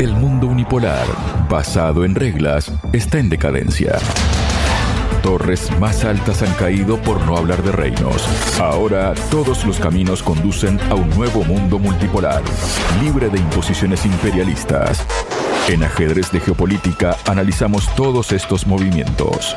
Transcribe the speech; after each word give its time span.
El 0.00 0.14
mundo 0.14 0.46
unipolar, 0.46 1.06
basado 1.50 2.06
en 2.06 2.14
reglas, 2.14 2.72
está 2.94 3.18
en 3.18 3.28
decadencia. 3.28 3.98
Torres 5.22 5.70
más 5.78 6.06
altas 6.06 6.40
han 6.40 6.54
caído 6.54 6.96
por 7.02 7.20
no 7.26 7.36
hablar 7.36 7.62
de 7.62 7.70
reinos. 7.70 8.26
Ahora 8.58 9.12
todos 9.30 9.66
los 9.66 9.78
caminos 9.78 10.22
conducen 10.22 10.80
a 10.88 10.94
un 10.94 11.10
nuevo 11.10 11.44
mundo 11.44 11.78
multipolar, 11.78 12.42
libre 13.02 13.28
de 13.28 13.40
imposiciones 13.40 14.06
imperialistas. 14.06 15.06
En 15.68 15.84
ajedrez 15.84 16.32
de 16.32 16.40
geopolítica 16.40 17.18
analizamos 17.26 17.94
todos 17.94 18.32
estos 18.32 18.66
movimientos. 18.66 19.54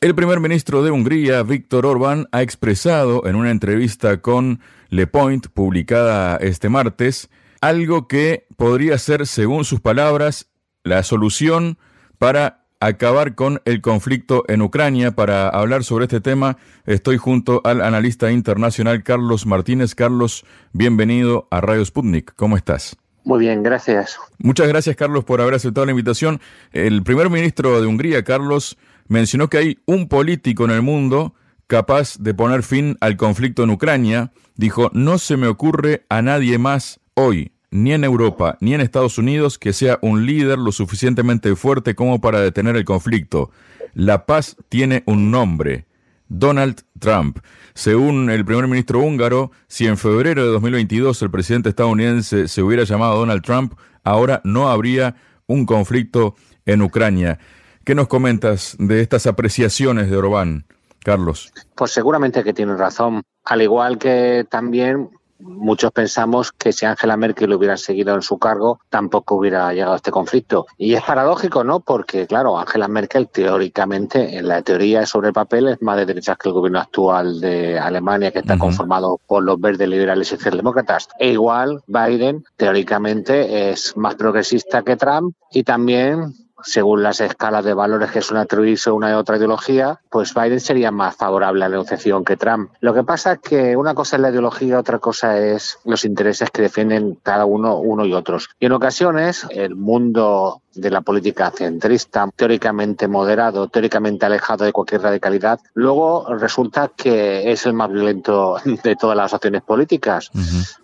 El 0.00 0.14
primer 0.14 0.40
ministro 0.40 0.82
de 0.82 0.92
Hungría, 0.92 1.42
Víctor 1.42 1.84
Orbán, 1.84 2.26
ha 2.32 2.40
expresado 2.40 3.26
en 3.26 3.36
una 3.36 3.50
entrevista 3.50 4.22
con 4.22 4.60
Le 4.88 5.06
Point, 5.06 5.48
publicada 5.48 6.38
este 6.38 6.70
martes, 6.70 7.28
algo 7.60 8.08
que 8.08 8.46
podría 8.56 8.98
ser, 8.98 9.26
según 9.26 9.64
sus 9.64 9.80
palabras, 9.80 10.50
la 10.82 11.02
solución 11.02 11.78
para 12.18 12.64
acabar 12.80 13.34
con 13.34 13.60
el 13.66 13.82
conflicto 13.82 14.44
en 14.48 14.62
Ucrania. 14.62 15.12
Para 15.12 15.48
hablar 15.48 15.84
sobre 15.84 16.06
este 16.06 16.20
tema, 16.20 16.56
estoy 16.86 17.18
junto 17.18 17.60
al 17.64 17.82
analista 17.82 18.32
internacional 18.32 19.02
Carlos 19.02 19.46
Martínez. 19.46 19.94
Carlos, 19.94 20.44
bienvenido 20.72 21.46
a 21.50 21.60
Radio 21.60 21.84
Sputnik. 21.84 22.34
¿Cómo 22.36 22.56
estás? 22.56 22.96
Muy 23.24 23.40
bien, 23.40 23.62
gracias. 23.62 24.18
Muchas 24.38 24.66
gracias, 24.66 24.96
Carlos, 24.96 25.24
por 25.24 25.42
haber 25.42 25.54
aceptado 25.54 25.84
la 25.84 25.92
invitación. 25.92 26.40
El 26.72 27.02
primer 27.02 27.28
ministro 27.28 27.80
de 27.80 27.86
Hungría, 27.86 28.24
Carlos, 28.24 28.78
mencionó 29.08 29.48
que 29.50 29.58
hay 29.58 29.78
un 29.84 30.08
político 30.08 30.64
en 30.64 30.70
el 30.70 30.82
mundo 30.82 31.34
capaz 31.66 32.16
de 32.18 32.32
poner 32.32 32.62
fin 32.62 32.96
al 33.00 33.18
conflicto 33.18 33.62
en 33.62 33.70
Ucrania. 33.70 34.32
Dijo, 34.56 34.90
no 34.94 35.18
se 35.18 35.36
me 35.36 35.48
ocurre 35.48 36.06
a 36.08 36.22
nadie 36.22 36.56
más 36.56 37.00
hoy, 37.20 37.52
ni 37.70 37.92
en 37.92 38.04
Europa, 38.04 38.56
ni 38.60 38.74
en 38.74 38.80
Estados 38.80 39.18
Unidos, 39.18 39.58
que 39.58 39.72
sea 39.72 39.98
un 40.02 40.26
líder 40.26 40.58
lo 40.58 40.72
suficientemente 40.72 41.54
fuerte 41.54 41.94
como 41.94 42.20
para 42.20 42.40
detener 42.40 42.76
el 42.76 42.84
conflicto. 42.84 43.50
La 43.94 44.26
paz 44.26 44.56
tiene 44.68 45.02
un 45.06 45.30
nombre, 45.30 45.86
Donald 46.28 46.82
Trump. 46.98 47.38
Según 47.74 48.30
el 48.30 48.44
primer 48.44 48.66
ministro 48.66 49.00
húngaro, 49.00 49.52
si 49.68 49.86
en 49.86 49.96
febrero 49.96 50.44
de 50.44 50.52
2022 50.52 51.22
el 51.22 51.30
presidente 51.30 51.68
estadounidense 51.68 52.48
se 52.48 52.62
hubiera 52.62 52.84
llamado 52.84 53.18
Donald 53.18 53.42
Trump, 53.42 53.74
ahora 54.04 54.40
no 54.44 54.68
habría 54.68 55.16
un 55.46 55.66
conflicto 55.66 56.36
en 56.66 56.82
Ucrania. 56.82 57.38
¿Qué 57.84 57.94
nos 57.94 58.08
comentas 58.08 58.76
de 58.78 59.00
estas 59.00 59.26
apreciaciones 59.26 60.10
de 60.10 60.16
Orbán, 60.16 60.66
Carlos? 61.04 61.52
Pues 61.74 61.92
seguramente 61.92 62.44
que 62.44 62.52
tiene 62.52 62.76
razón. 62.76 63.22
Al 63.44 63.62
igual 63.62 63.98
que 63.98 64.46
también 64.48 65.10
muchos 65.40 65.92
pensamos 65.92 66.52
que 66.52 66.72
si 66.72 66.86
Angela 66.86 67.16
Merkel 67.16 67.52
hubiera 67.52 67.76
seguido 67.76 68.14
en 68.14 68.22
su 68.22 68.38
cargo, 68.38 68.80
tampoco 68.88 69.36
hubiera 69.36 69.72
llegado 69.72 69.94
a 69.94 69.96
este 69.96 70.10
conflicto. 70.10 70.66
Y 70.78 70.94
es 70.94 71.02
paradójico, 71.02 71.64
¿no? 71.64 71.80
Porque, 71.80 72.26
claro, 72.26 72.58
Angela 72.58 72.88
Merkel 72.88 73.28
teóricamente, 73.28 74.36
en 74.36 74.48
la 74.48 74.62
teoría 74.62 75.06
sobre 75.06 75.28
el 75.28 75.34
papel, 75.34 75.68
es 75.68 75.82
más 75.82 75.96
de 75.96 76.06
derechas 76.06 76.38
que 76.38 76.48
el 76.48 76.54
gobierno 76.54 76.80
actual 76.80 77.40
de 77.40 77.78
Alemania, 77.78 78.30
que 78.30 78.40
está 78.40 78.58
conformado 78.58 79.20
por 79.26 79.42
los 79.42 79.60
verdes 79.60 79.88
liberales 79.88 80.32
y 80.32 80.36
socialdemócratas. 80.36 81.08
E 81.18 81.32
igual, 81.32 81.82
Biden, 81.86 82.44
teóricamente, 82.56 83.70
es 83.70 83.96
más 83.96 84.14
progresista 84.14 84.82
que 84.82 84.96
Trump 84.96 85.34
y 85.52 85.64
también 85.64 86.34
según 86.62 87.02
las 87.02 87.20
escalas 87.20 87.64
de 87.64 87.74
valores 87.74 88.10
que 88.10 88.22
suele 88.22 88.42
atribuirse 88.42 88.90
una 88.90 89.10
y 89.10 89.14
otra 89.14 89.36
ideología, 89.36 90.00
pues 90.10 90.34
Biden 90.34 90.60
sería 90.60 90.90
más 90.90 91.16
favorable 91.16 91.64
a 91.64 91.68
la 91.68 91.76
negociación 91.76 92.24
que 92.24 92.36
Trump. 92.36 92.70
Lo 92.80 92.94
que 92.94 93.04
pasa 93.04 93.32
es 93.32 93.38
que 93.40 93.76
una 93.76 93.94
cosa 93.94 94.16
es 94.16 94.22
la 94.22 94.30
ideología, 94.30 94.78
otra 94.78 94.98
cosa 94.98 95.38
es 95.38 95.78
los 95.84 96.04
intereses 96.04 96.50
que 96.50 96.62
defienden 96.62 97.18
cada 97.22 97.44
uno, 97.44 97.76
uno 97.76 98.04
y 98.04 98.14
otros. 98.14 98.48
Y 98.58 98.66
en 98.66 98.72
ocasiones 98.72 99.46
el 99.50 99.76
mundo 99.76 100.62
de 100.74 100.90
la 100.90 101.00
política 101.00 101.50
centrista, 101.50 102.28
teóricamente 102.34 103.08
moderado, 103.08 103.68
teóricamente 103.68 104.26
alejado 104.26 104.64
de 104.64 104.72
cualquier 104.72 105.02
radicalidad, 105.02 105.60
luego 105.74 106.26
resulta 106.38 106.92
que 106.96 107.50
es 107.50 107.66
el 107.66 107.72
más 107.72 107.90
violento 107.90 108.56
de 108.64 108.96
todas 108.96 109.16
las 109.16 109.32
opciones 109.32 109.62
políticas. 109.62 110.30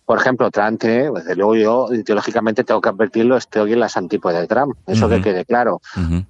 Por 0.07 0.19
ejemplo, 0.19 0.51
Trump 0.53 0.81
tiene, 0.81 1.11
desde 1.11 1.35
luego 1.35 1.57
yo 1.57 1.89
ideológicamente 1.93 2.65
tengo 2.65 2.81
que 2.81 2.89
advertirlo, 2.89 3.37
estoy 3.37 3.73
en 3.73 3.81
las 3.81 3.97
antípodas 3.97 4.41
de 4.41 4.47
Trump, 4.47 4.77
eso 4.87 5.09
que 5.09 5.21
quede 5.21 5.45
claro. 5.45 5.81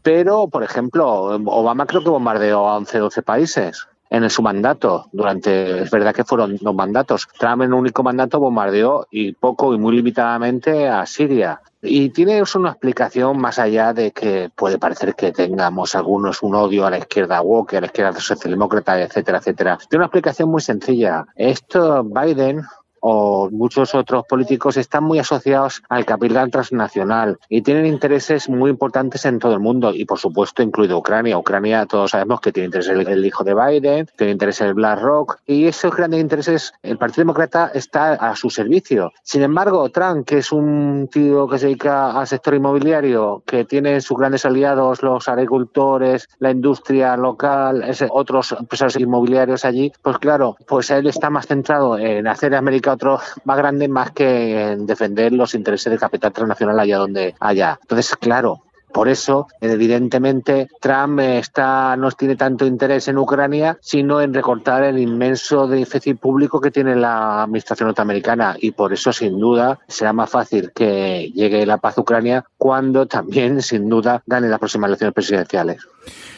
Pero, 0.03 0.48
por 0.48 0.64
ejemplo, 0.64 1.06
Obama 1.44 1.87
creo 1.87 2.03
que 2.03 2.09
bombardeó 2.09 2.69
a 2.69 2.76
11, 2.78 2.98
12 2.98 3.22
países 3.22 3.87
en 4.09 4.31
su 4.31 4.42
mandato. 4.42 5.09
Durante, 5.12 5.82
es 5.82 5.91
verdad 5.91 6.14
que 6.14 6.25
fueron 6.25 6.56
dos 6.60 6.75
mandatos. 6.75 7.28
Trump 7.38 7.62
en 7.62 7.72
un 7.72 7.81
único 7.81 8.03
mandato 8.03 8.41
bombardeó 8.41 9.06
y 9.10 9.32
poco 9.32 9.75
y 9.75 9.78
muy 9.78 9.97
limitadamente 9.97 10.88
a 10.88 11.04
Siria. 11.06 11.60
Y 11.82 12.10
tiene 12.10 12.38
eso 12.38 12.58
una 12.58 12.70
explicación 12.70 13.38
más 13.38 13.58
allá 13.58 13.93
de 13.93 14.12
que 14.12 14.50
puede 14.54 14.78
parecer 14.78 15.14
que 15.14 15.32
tengamos 15.32 15.94
algunos 15.94 16.43
un 16.43 16.54
odio 16.54 16.87
a 16.87 16.91
la 16.91 16.98
izquierda 16.98 17.41
woke, 17.43 17.75
a 17.75 17.81
la 17.81 17.87
izquierda 17.87 18.19
socialdemócrata, 18.19 19.00
etcétera, 19.00 19.38
etcétera. 19.38 19.78
Tiene 19.88 20.00
una 20.00 20.06
explicación 20.06 20.48
muy 20.48 20.60
sencilla. 20.60 21.26
Esto 21.37 22.03
Biden 22.03 22.62
o 23.09 23.49
muchos 23.53 23.94
otros 23.94 24.25
políticos 24.28 24.77
están 24.77 25.05
muy 25.05 25.21
asociados 25.21 25.81
al 25.89 26.05
capital 26.05 26.50
transnacional 26.50 27.39
y 27.49 27.62
tienen 27.62 27.87
intereses 27.87 28.49
muy 28.49 28.69
importantes 28.69 29.25
en 29.27 29.39
todo 29.39 29.55
el 29.55 29.61
mundo 29.61 29.94
y 29.94 30.05
por 30.05 30.19
supuesto 30.19 30.61
incluido 30.61 30.99
Ucrania. 30.99 31.39
Ucrania 31.39 31.87
todos 31.87 32.11
sabemos 32.11 32.41
que 32.41 32.50
tiene 32.50 32.67
interés 32.67 32.89
el, 32.89 33.25
hijo 33.25 33.44
de 33.44 33.55
Biden, 33.55 34.09
tiene 34.17 34.33
interés 34.33 34.61
el 34.61 34.75
BlackRock 34.75 35.39
y 35.47 35.67
esos 35.67 35.94
grandes 35.94 36.21
intereses 36.21 36.72
el 36.83 36.99
Partido 36.99 37.22
Demócrata 37.22 37.71
está 37.75 38.15
a 38.15 38.34
su 38.34 38.50
servicio. 38.50 39.12
Sin 39.23 39.43
embargo, 39.43 39.88
Trump, 39.91 40.27
que 40.27 40.38
es 40.38 40.50
un 40.50 41.09
tío 41.09 41.47
que 41.47 41.59
se 41.59 41.67
dedica 41.67 42.19
al 42.19 42.27
sector 42.27 42.55
inmobiliario, 42.55 43.44
que 43.47 43.65
tiene 43.65 44.00
sus 44.00 44.19
grandes 44.19 44.44
aliados 44.44 45.05
los 45.05 45.28
agricultores, 45.28 46.28
la 46.41 46.50
industria 46.50 47.17
local, 47.17 47.84
otros 48.11 48.50
empresarios 48.50 48.97
inmobiliarios 48.97 49.65
allí, 49.65 49.93
pues 50.03 50.19
claro, 50.19 50.56
pues 50.67 50.91
él 50.91 51.06
está 51.06 51.31
más 51.31 51.47
centrado 51.47 51.97
en 51.99 52.27
hacer 52.27 52.53
América 52.56 52.95
otro 52.96 53.20
más 53.44 53.56
grande 53.56 53.88
más 53.88 54.10
que 54.10 54.72
en 54.72 54.86
defender 54.86 55.32
los 55.32 55.54
intereses 55.54 55.90
del 55.90 56.00
capital 56.00 56.32
transnacional 56.32 56.78
allá 56.80 56.98
donde 56.98 57.34
haya. 57.40 57.78
Entonces, 57.80 58.16
claro, 58.16 58.62
por 58.92 59.08
eso, 59.08 59.47
evidentemente, 59.60 60.69
Trump 60.80 61.20
está, 61.20 61.97
no 61.97 62.10
tiene 62.12 62.36
tanto 62.36 62.64
interés 62.64 63.08
en 63.08 63.19
Ucrania, 63.19 63.78
sino 63.82 64.20
en 64.20 64.32
recortar 64.32 64.84
el 64.84 64.98
inmenso 64.98 65.66
déficit 65.66 66.19
público 66.19 66.60
que 66.60 66.70
tiene 66.70 66.96
la 66.96 67.42
administración 67.42 67.88
norteamericana. 67.88 68.56
Y 68.58 68.70
por 68.70 68.92
eso, 68.92 69.12
sin 69.12 69.38
duda, 69.38 69.78
será 69.86 70.12
más 70.12 70.30
fácil 70.30 70.72
que 70.75 71.30
llegue 71.34 71.66
la 71.66 71.78
paz 71.78 71.98
a 71.98 72.00
Ucrania 72.00 72.44
cuando 72.56 73.06
también, 73.06 73.60
sin 73.62 73.88
duda, 73.88 74.22
gane 74.26 74.48
las 74.48 74.58
próximas 74.58 74.88
elecciones 74.88 75.14
presidenciales. 75.14 75.86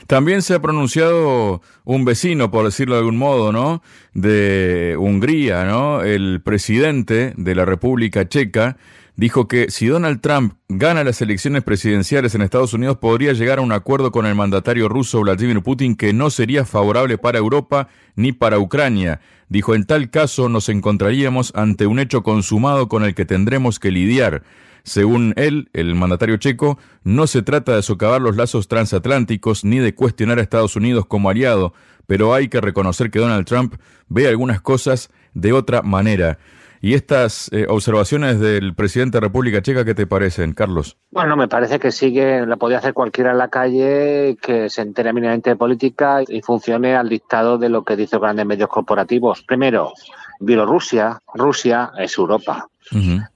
También 0.07 0.43
se 0.43 0.55
ha 0.55 0.63
pronunciado 0.63 1.61
un 1.85 2.05
vecino, 2.05 2.51
por 2.51 2.65
decirlo 2.65 2.95
de 2.95 3.01
algún 3.01 3.19
modo, 3.19 3.53
¿no? 3.53 3.83
De 4.15 4.97
Hungría, 4.99 5.65
¿no? 5.65 6.03
El 6.03 6.41
presidente 6.43 7.35
de 7.37 7.55
la 7.55 7.67
República 7.67 8.27
Checa 8.27 8.79
dijo 9.19 9.49
que 9.49 9.69
si 9.69 9.89
Donald 9.89 10.21
Trump 10.21 10.55
gana 10.69 11.03
las 11.03 11.21
elecciones 11.21 11.65
presidenciales 11.65 12.37
en 12.37 12.43
Estados 12.43 12.73
Unidos 12.73 12.99
podría 12.99 13.33
llegar 13.33 13.59
a 13.59 13.63
un 13.63 13.73
acuerdo 13.73 14.13
con 14.13 14.27
el 14.27 14.37
mandatario 14.37 14.89
ruso 14.89 15.21
Vladimir 15.21 15.61
Putin 15.61 15.97
que 15.97 16.13
no 16.13 16.31
sería 16.31 16.65
favorable 16.65 17.19
para 17.19 17.39
Europa 17.39 17.89
ni 18.15 18.31
para 18.31 18.61
Ucrania. 18.61 19.21
Dijo, 19.49 19.75
en 19.75 19.87
tal 19.87 20.11
caso 20.11 20.49
nos 20.49 20.69
encontraríamos 20.69 21.53
ante 21.57 21.89
un 21.89 21.99
hecho 21.99 22.23
consumado 22.23 22.89
con 22.89 23.03
el 23.05 23.17
que 23.17 23.25
tendremos 23.25 23.81
que 23.81 23.91
lidiar. 23.91 24.45
Según 24.85 25.35
él, 25.37 25.69
el 25.73 25.97
mandatario 25.97 26.37
checo, 26.37 26.79
no 27.03 27.27
se 27.27 27.43
trata 27.43 27.75
de 27.75 27.83
socavar 27.83 28.21
los 28.23 28.37
lazos 28.37 28.69
transatlánticos 28.69 29.65
ni 29.65 29.79
de 29.79 29.97
cuestionar 29.97 30.39
a 30.39 30.43
Estados 30.43 30.77
Unidos 30.77 31.07
como 31.07 31.29
aliado, 31.29 31.75
pero 32.07 32.35
hay 32.35 32.47
que 32.47 32.61
reconocer 32.61 33.11
que 33.11 33.19
Donald 33.19 33.47
Trump 33.47 33.75
ve 34.09 34.29
algunas 34.29 34.61
cosas 34.61 35.11
de 35.35 35.53
otra 35.53 35.83
manera. 35.83 36.39
¿Y 36.81 36.95
estas 36.95 37.51
eh, 37.53 37.67
observaciones 37.69 38.39
del 38.41 38.75
presidente 38.75 39.17
de 39.17 39.23
República 39.23 39.63
Checa 39.63 39.85
qué 39.85 39.95
te 39.95 40.07
parecen, 40.07 40.53
Carlos? 40.53 40.97
Bueno, 41.11 41.37
me 41.37 41.49
parece 41.49 41.79
que 41.79 41.91
sigue, 41.91 42.47
la 42.47 42.57
podía 42.57 42.79
hacer 42.79 42.95
cualquiera 42.95 43.33
en 43.33 43.39
la 43.39 43.49
calle, 43.49 44.37
que 44.41 44.71
se 44.71 44.83
entere 44.83 45.13
mínimamente 45.13 45.51
de 45.51 45.57
política 45.57 46.23
y 46.27 46.41
funcione 46.43 46.95
al 46.95 47.09
dictado 47.09 47.59
de 47.59 47.69
lo 47.69 47.85
que 47.85 47.97
dicen 47.97 48.21
grandes 48.21 48.47
medios 48.47 48.69
corporativos. 48.69 49.43
Primero, 49.43 49.93
Bielorrusia, 50.41 51.21
Rusia 51.35 51.91
es 51.99 52.17
Europa. 52.17 52.69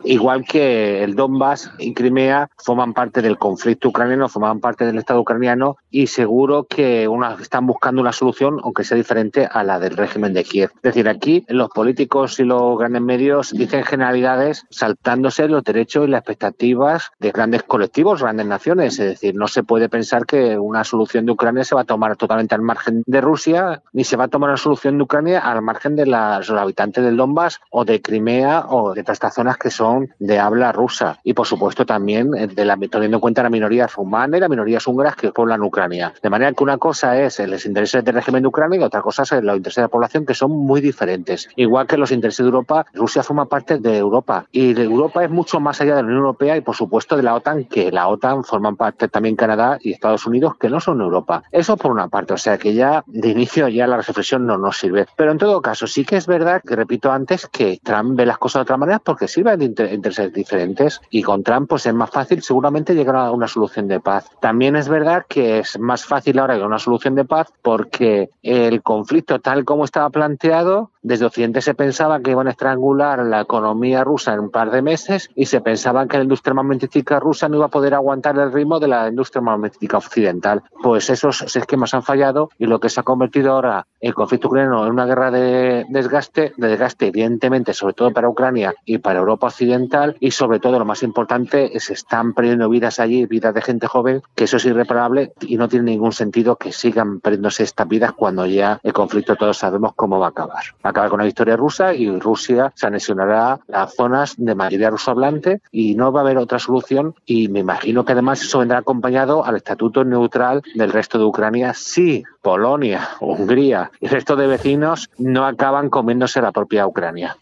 Igual 0.05 0.45
que 0.45 1.03
el 1.03 1.15
Donbass 1.15 1.71
y 1.79 1.95
Crimea 1.95 2.49
forman 2.57 2.95
parte 2.95 3.23
del 3.23 3.39
conflicto 3.39 3.89
ucraniano, 3.89 4.29
forman 4.29 4.61
parte 4.61 4.85
del 4.85 4.99
Estado 4.99 5.21
ucraniano 5.21 5.77
y 5.91 6.07
seguro 6.07 6.65
que 6.65 7.09
una, 7.09 7.37
están 7.41 7.67
buscando 7.67 8.01
una 8.01 8.13
solución, 8.13 8.61
aunque 8.63 8.85
sea 8.85 8.97
diferente 8.97 9.49
a 9.51 9.63
la 9.63 9.79
del 9.79 9.97
régimen 9.97 10.33
de 10.33 10.45
Kiev. 10.45 10.71
Es 10.77 10.83
decir, 10.83 11.09
aquí 11.09 11.45
los 11.49 11.69
políticos 11.71 12.39
y 12.41 12.45
los 12.45 12.79
grandes 12.79 13.03
medios 13.03 13.53
dicen 13.53 13.85
generalidades 13.85 14.65
saltándose 14.71 15.49
los 15.49 15.65
derechos 15.65 16.07
y 16.07 16.11
las 16.11 16.21
expectativas 16.21 17.11
de 17.19 17.31
grandes 17.31 17.63
colectivos, 17.63 18.23
grandes 18.23 18.47
naciones. 18.47 18.99
Es 18.99 19.07
decir, 19.07 19.35
no 19.35 19.49
se 19.49 19.63
puede 19.63 19.89
pensar 19.89 20.27
que 20.27 20.59
una 20.59 20.85
solución 20.85 21.27
de 21.27 21.33
Ucrania 21.33 21.65
se 21.65 21.75
va 21.75 21.83
a 21.83 21.85
tomar 21.85 22.17
totalmente 22.17 22.55
al 22.55 22.63
margen 22.63 23.03
de 23.07 23.21
Rusia, 23.21 23.83
ni 23.93 24.05
se 24.05 24.17
va 24.17 24.25
a 24.25 24.29
tomar 24.29 24.51
una 24.51 24.57
solución 24.57 24.99
de 24.99 25.05
Ucrania 25.05 25.41
al 25.41 25.63
margen 25.63 25.97
de 25.97 26.07
los 26.07 26.51
habitantes 26.51 27.05
del 27.05 27.17
Donbass 27.17 27.61
o 27.71 27.85
de 27.85 28.01
Crimea 28.01 28.67
o 28.69 28.95
de 28.95 29.03
esta 29.07 29.31
zona 29.31 29.42
zonas 29.43 29.59
que 29.59 29.71
son 29.71 30.09
de 30.21 30.39
habla 30.39 30.71
rusa 30.71 31.19
y 31.25 31.35
por 31.35 31.49
supuesto 31.49 31.85
también 31.85 32.31
eh, 32.37 32.47
de 32.47 32.65
la, 32.65 32.77
teniendo 32.77 33.17
en 33.17 33.21
cuenta 33.21 33.43
la 33.43 33.51
minoría 33.51 33.89
rumana 33.89 34.37
y 34.37 34.41
las 34.41 34.49
minorías 34.49 34.87
húngaras 34.87 35.17
que 35.17 35.33
poblan 35.33 35.63
Ucrania. 35.63 36.15
De 36.23 36.31
manera 36.31 36.53
que 36.53 36.63
una 36.63 36.79
cosa 36.79 37.21
es 37.21 37.41
los 37.41 37.67
intereses 37.67 38.05
del 38.05 38.15
régimen 38.15 38.43
de 38.43 38.49
Ucrania 38.49 38.79
y 38.79 38.83
otra 38.85 39.03
cosa 39.03 39.25
es 39.25 39.33
los 39.33 39.57
intereses 39.57 39.77
de 39.77 39.83
la 39.83 39.89
población 39.89 40.25
que 40.25 40.35
son 40.35 40.53
muy 40.53 40.81
diferentes. 40.81 41.49
Igual 41.57 41.89
que 41.89 41.97
los 41.97 42.13
intereses 42.13 42.45
de 42.45 42.51
Europa, 42.51 42.87
Rusia 42.95 43.25
forma 43.25 43.47
parte 43.47 43.79
de 43.79 43.99
Europa 43.99 44.47
y 44.53 44.75
de 44.75 44.85
Europa 44.85 45.25
es 45.25 45.31
mucho 45.31 45.59
más 45.59 45.81
allá 45.81 45.97
de 45.97 46.03
la 46.03 46.07
Unión 46.07 46.21
Europea 46.21 46.57
y 46.57 46.61
por 46.61 46.77
supuesto 46.77 47.17
de 47.17 47.25
la 47.25 47.35
OTAN, 47.35 47.65
que 47.65 47.91
la 47.91 48.07
OTAN 48.07 48.45
forman 48.45 48.77
parte 48.77 49.09
también 49.09 49.35
Canadá 49.35 49.79
y 49.81 49.91
Estados 49.93 50.25
Unidos 50.25 50.55
que 50.57 50.69
no 50.69 50.79
son 50.79 51.01
Europa. 51.01 51.43
Eso 51.51 51.77
por 51.77 51.91
una 51.91 52.07
parte, 52.07 52.35
o 52.35 52.39
sea 52.39 52.59
que 52.59 52.75
ya 52.75 53.03
de 53.09 53.29
inicio 53.31 53.67
ya 53.67 53.89
la 53.89 53.97
reflexión 53.97 54.47
no 54.47 54.57
nos 54.57 54.79
sirve. 54.79 55.07
Pero 55.17 55.33
en 55.33 55.39
todo 55.39 55.61
caso, 55.61 55.89
sí 55.89 56.05
que 56.05 56.17
es 56.17 56.29
verdad 56.29 56.63
que 56.65 56.77
repito 56.77 57.11
antes 57.11 57.49
que 57.49 57.81
Trump 57.83 58.17
ve 58.17 58.25
las 58.25 58.39
cosas 58.39 58.61
de 58.61 58.63
otra 58.63 58.77
manera 58.77 59.01
porque 59.01 59.27
sirven 59.33 59.75
de 59.75 59.95
intereses 59.95 60.33
diferentes 60.33 61.01
y 61.11 61.23
con 61.23 61.43
Trump 61.43 61.69
pues 61.69 61.87
es 61.87 61.95
más 61.95 62.11
fácil 62.11 62.43
seguramente 62.43 62.95
llegar 62.95 63.17
a 63.17 63.33
una 63.33 63.49
solución 63.49 63.89
de 63.89 64.01
paz. 64.01 64.31
También 64.41 64.77
es 64.77 64.89
verdad 64.89 65.25
que 65.29 65.59
es 65.59 65.79
más 65.79 66.05
fácil 66.05 66.39
ahora 66.39 66.57
que 66.57 66.63
una 66.63 66.79
solución 66.79 67.15
de 67.15 67.25
paz 67.25 67.53
porque 67.63 68.31
el 68.43 68.83
conflicto 68.83 69.41
tal 69.41 69.65
como 69.65 69.85
estaba 69.85 70.11
planteado 70.11 70.92
desde 71.03 71.27
Occidente 71.27 71.61
se 71.61 71.75
pensaba 71.75 72.21
que 72.21 72.31
iban 72.31 72.47
a 72.47 72.51
estrangular 72.51 73.25
la 73.27 73.41
economía 73.41 74.05
rusa 74.05 74.35
en 74.35 74.41
un 74.41 74.51
par 74.51 74.71
de 74.71 74.83
meses 74.83 75.31
y 75.35 75.47
se 75.47 75.61
pensaba 75.61 76.07
que 76.07 76.17
la 76.17 76.23
industria 76.23 76.53
armamentística 76.53 77.19
rusa 77.19 77.49
no 77.49 77.57
iba 77.57 77.67
a 77.67 77.71
poder 77.71 77.95
aguantar 77.95 78.39
el 78.39 78.53
ritmo 78.53 78.79
de 78.79 78.89
la 78.89 79.09
industria 79.09 79.41
armamentística 79.41 79.99
occidental. 79.99 80.63
Pues 80.83 81.11
esos 81.11 81.57
esquemas 81.57 81.95
han 81.95 82.03
fallado 82.03 82.51
y 82.59 82.67
lo 82.67 82.79
que 82.79 82.89
se 82.89 83.01
ha 83.01 83.03
convertido 83.03 83.53
ahora 83.53 83.87
el 84.01 84.15
conflicto 84.15 84.49
ucraniano 84.49 84.85
en 84.87 84.93
una 84.93 85.07
guerra 85.07 85.31
de 85.31 85.85
desgaste, 85.89 86.53
de 86.57 86.69
desgaste 86.69 87.09
evidentemente 87.09 87.75
sobre 87.75 87.95
todo 87.95 88.13
para 88.13 88.29
Ucrania 88.29 88.75
y 88.85 88.99
para 88.99 89.19
Europa 89.19 89.49
occidental 89.49 90.17
y 90.21 90.31
sobre 90.31 90.61
todo 90.61 90.79
lo 90.79 90.85
más 90.85 91.03
importante 91.03 91.79
se 91.81 91.95
están 91.95 92.33
perdiendo 92.33 92.69
vidas 92.69 93.01
allí, 93.01 93.27
vidas 93.27 93.55
de 93.55 93.63
gente 93.63 93.89
joven, 93.89 94.23
que 94.37 94.45
eso 94.45 94.57
es 94.57 94.65
irreparable 94.67 95.33
y 95.41 95.57
no 95.57 95.69
tiene 95.69 95.91
ningún 95.91 96.13
sentido 96.13 96.57
que 96.57 96.71
sigan 96.71 97.21
perdiéndose 97.21 97.65
estas 97.65 97.89
vidas 97.89 98.13
cuando 98.13 98.47
ya 98.47 98.79
el 98.85 98.93
conflicto 98.93 99.35
todos 99.35 99.59
sabemos 99.59 99.95
cómo 99.95 100.21
va 100.21 100.27
a 100.27 100.31
acabar 100.31 100.63
acabar 100.93 101.11
con 101.11 101.19
la 101.19 101.27
victoria 101.27 101.57
rusa 101.57 101.95
y 101.95 102.09
Rusia 102.19 102.73
se 102.75 102.87
anexionará 102.87 103.59
las 103.67 103.95
zonas 103.95 104.35
de 104.37 104.55
mayoría 104.55 104.91
ruso 104.91 105.11
hablante 105.11 105.61
y 105.71 105.95
no 105.95 106.13
va 106.13 106.21
a 106.21 106.23
haber 106.23 106.39
otra 106.39 106.59
solución. 106.59 107.15
Y 107.27 107.49
me 107.49 107.61
imagino 107.61 108.05
que 108.05 108.13
además 108.13 108.43
eso 108.43 108.61
vendrá 108.61 108.79
acompañado 108.79 109.45
al 109.45 109.57
estatuto 109.57 110.05
neutral 110.05 110.63
del 110.75 110.93
resto 110.93 111.19
de 111.19 111.25
Ucrania. 111.25 111.75
Si 111.75 112.23
Polonia, 112.41 113.09
Hungría 113.21 113.91
y 114.01 114.07
el 114.07 114.13
resto 114.13 114.37
de 114.37 114.47
vecinos 114.47 115.11
no 115.19 115.47
acaban 115.47 115.91
comiéndose 115.91 116.41
la 116.41 116.53
propia 116.53 116.87
Ucrania. 116.87 117.37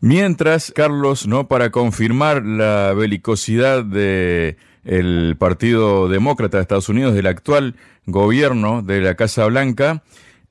Mientras, 0.00 0.72
Carlos, 0.72 1.26
no 1.26 1.48
para 1.48 1.70
confirmar 1.70 2.44
la 2.44 2.92
belicosidad 2.94 3.82
de 3.82 4.56
el 4.84 5.36
Partido 5.36 6.08
Demócrata 6.08 6.58
de 6.58 6.62
Estados 6.62 6.88
Unidos, 6.88 7.14
del 7.14 7.26
actual 7.26 7.74
gobierno 8.06 8.82
de 8.82 9.00
la 9.00 9.16
Casa 9.16 9.44
Blanca, 9.46 10.04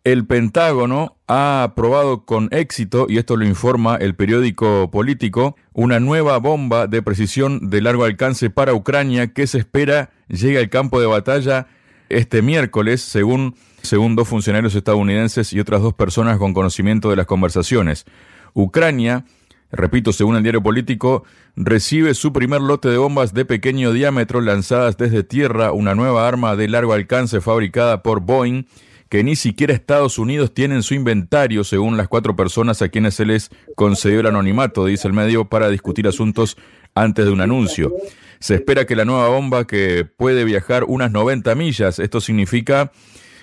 el 0.05 0.27
Pentágono 0.27 1.17
ha 1.27 1.63
aprobado 1.63 2.25
con 2.25 2.47
éxito, 2.51 3.07
y 3.09 3.17
esto 3.17 3.35
lo 3.35 3.43
informa 3.43 3.95
el 3.95 4.13
periódico 4.13 4.91
político, 4.91 5.55
una 5.73 5.99
nueva 5.99 6.37
bomba 6.37 6.85
de 6.85 7.01
precisión 7.01 7.71
de 7.71 7.81
largo 7.81 8.03
alcance 8.03 8.51
para 8.51 8.75
Ucrania 8.75 9.33
que 9.33 9.47
se 9.47 9.57
espera 9.57 10.11
llegue 10.27 10.59
al 10.59 10.69
campo 10.69 11.01
de 11.01 11.07
batalla 11.07 11.65
este 12.09 12.43
miércoles, 12.43 13.01
según, 13.01 13.55
según 13.81 14.15
dos 14.15 14.27
funcionarios 14.27 14.75
estadounidenses 14.75 15.51
y 15.53 15.59
otras 15.59 15.81
dos 15.81 15.95
personas 15.95 16.37
con 16.37 16.53
conocimiento 16.53 17.09
de 17.09 17.15
las 17.15 17.25
conversaciones. 17.25 18.05
Ucrania, 18.53 19.25
repito, 19.71 20.13
según 20.13 20.35
el 20.35 20.43
diario 20.43 20.61
político, 20.61 21.23
recibe 21.55 22.13
su 22.13 22.31
primer 22.31 22.61
lote 22.61 22.89
de 22.89 22.97
bombas 22.97 23.33
de 23.33 23.43
pequeño 23.43 23.91
diámetro 23.91 24.39
lanzadas 24.39 24.97
desde 24.97 25.23
tierra, 25.23 25.71
una 25.71 25.95
nueva 25.95 26.27
arma 26.27 26.55
de 26.55 26.67
largo 26.67 26.93
alcance 26.93 27.41
fabricada 27.41 28.03
por 28.03 28.19
Boeing 28.19 28.67
que 29.09 29.23
ni 29.23 29.35
siquiera 29.35 29.73
Estados 29.73 30.17
Unidos 30.17 30.53
tiene 30.53 30.75
en 30.75 30.83
su 30.83 30.93
inventario, 30.93 31.63
según 31.63 31.97
las 31.97 32.07
cuatro 32.07 32.35
personas 32.35 32.81
a 32.81 32.89
quienes 32.89 33.15
se 33.15 33.25
les 33.25 33.49
concedió 33.75 34.19
el 34.19 34.27
anonimato, 34.27 34.85
dice 34.85 35.07
el 35.07 35.13
medio, 35.13 35.45
para 35.45 35.69
discutir 35.69 36.07
asuntos 36.07 36.57
antes 36.95 37.25
de 37.25 37.31
un 37.31 37.41
anuncio. 37.41 37.93
Se 38.39 38.55
espera 38.55 38.85
que 38.85 38.95
la 38.95 39.05
nueva 39.05 39.29
bomba 39.29 39.65
que 39.65 40.05
puede 40.05 40.43
viajar 40.43 40.83
unas 40.85 41.11
90 41.11 41.53
millas, 41.55 41.99
esto 41.99 42.19
significa 42.21 42.91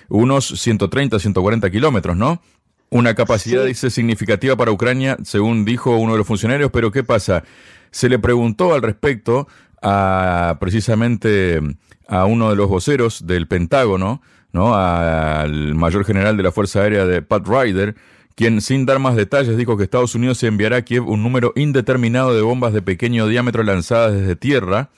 unos 0.09 0.47
130, 0.47 1.19
140 1.19 1.71
kilómetros, 1.71 2.17
¿no? 2.17 2.41
Una 2.89 3.15
capacidad, 3.15 3.65
dice, 3.65 3.89
significativa 3.89 4.55
para 4.55 4.71
Ucrania, 4.71 5.17
según 5.23 5.65
dijo 5.65 5.97
uno 5.97 6.11
de 6.11 6.19
los 6.19 6.27
funcionarios, 6.27 6.69
pero 6.71 6.91
¿qué 6.91 7.03
pasa? 7.03 7.43
Se 7.89 8.09
le 8.09 8.19
preguntó 8.19 8.73
al 8.73 8.81
respecto 8.81 9.47
a 9.81 10.57
precisamente 10.59 11.59
a 12.07 12.25
uno 12.25 12.49
de 12.49 12.55
los 12.55 12.69
voceros 12.69 13.25
del 13.25 13.47
Pentágono, 13.47 14.21
¿no? 14.53 14.75
al 14.75 15.75
mayor 15.75 16.05
general 16.05 16.37
de 16.37 16.43
la 16.43 16.51
Fuerza 16.51 16.81
Aérea 16.81 17.05
de 17.05 17.21
Pat 17.21 17.45
Ryder, 17.45 17.95
quien 18.35 18.61
sin 18.61 18.85
dar 18.85 18.99
más 18.99 19.15
detalles 19.15 19.57
dijo 19.57 19.77
que 19.77 19.83
Estados 19.83 20.15
Unidos 20.15 20.41
enviará 20.43 20.77
a 20.77 20.81
Kiev 20.83 21.07
un 21.07 21.21
número 21.21 21.53
indeterminado 21.55 22.33
de 22.33 22.41
bombas 22.41 22.73
de 22.73 22.81
pequeño 22.81 23.27
diámetro 23.27 23.63
lanzadas 23.63 24.13
desde 24.13 24.35
tierra. 24.35 24.89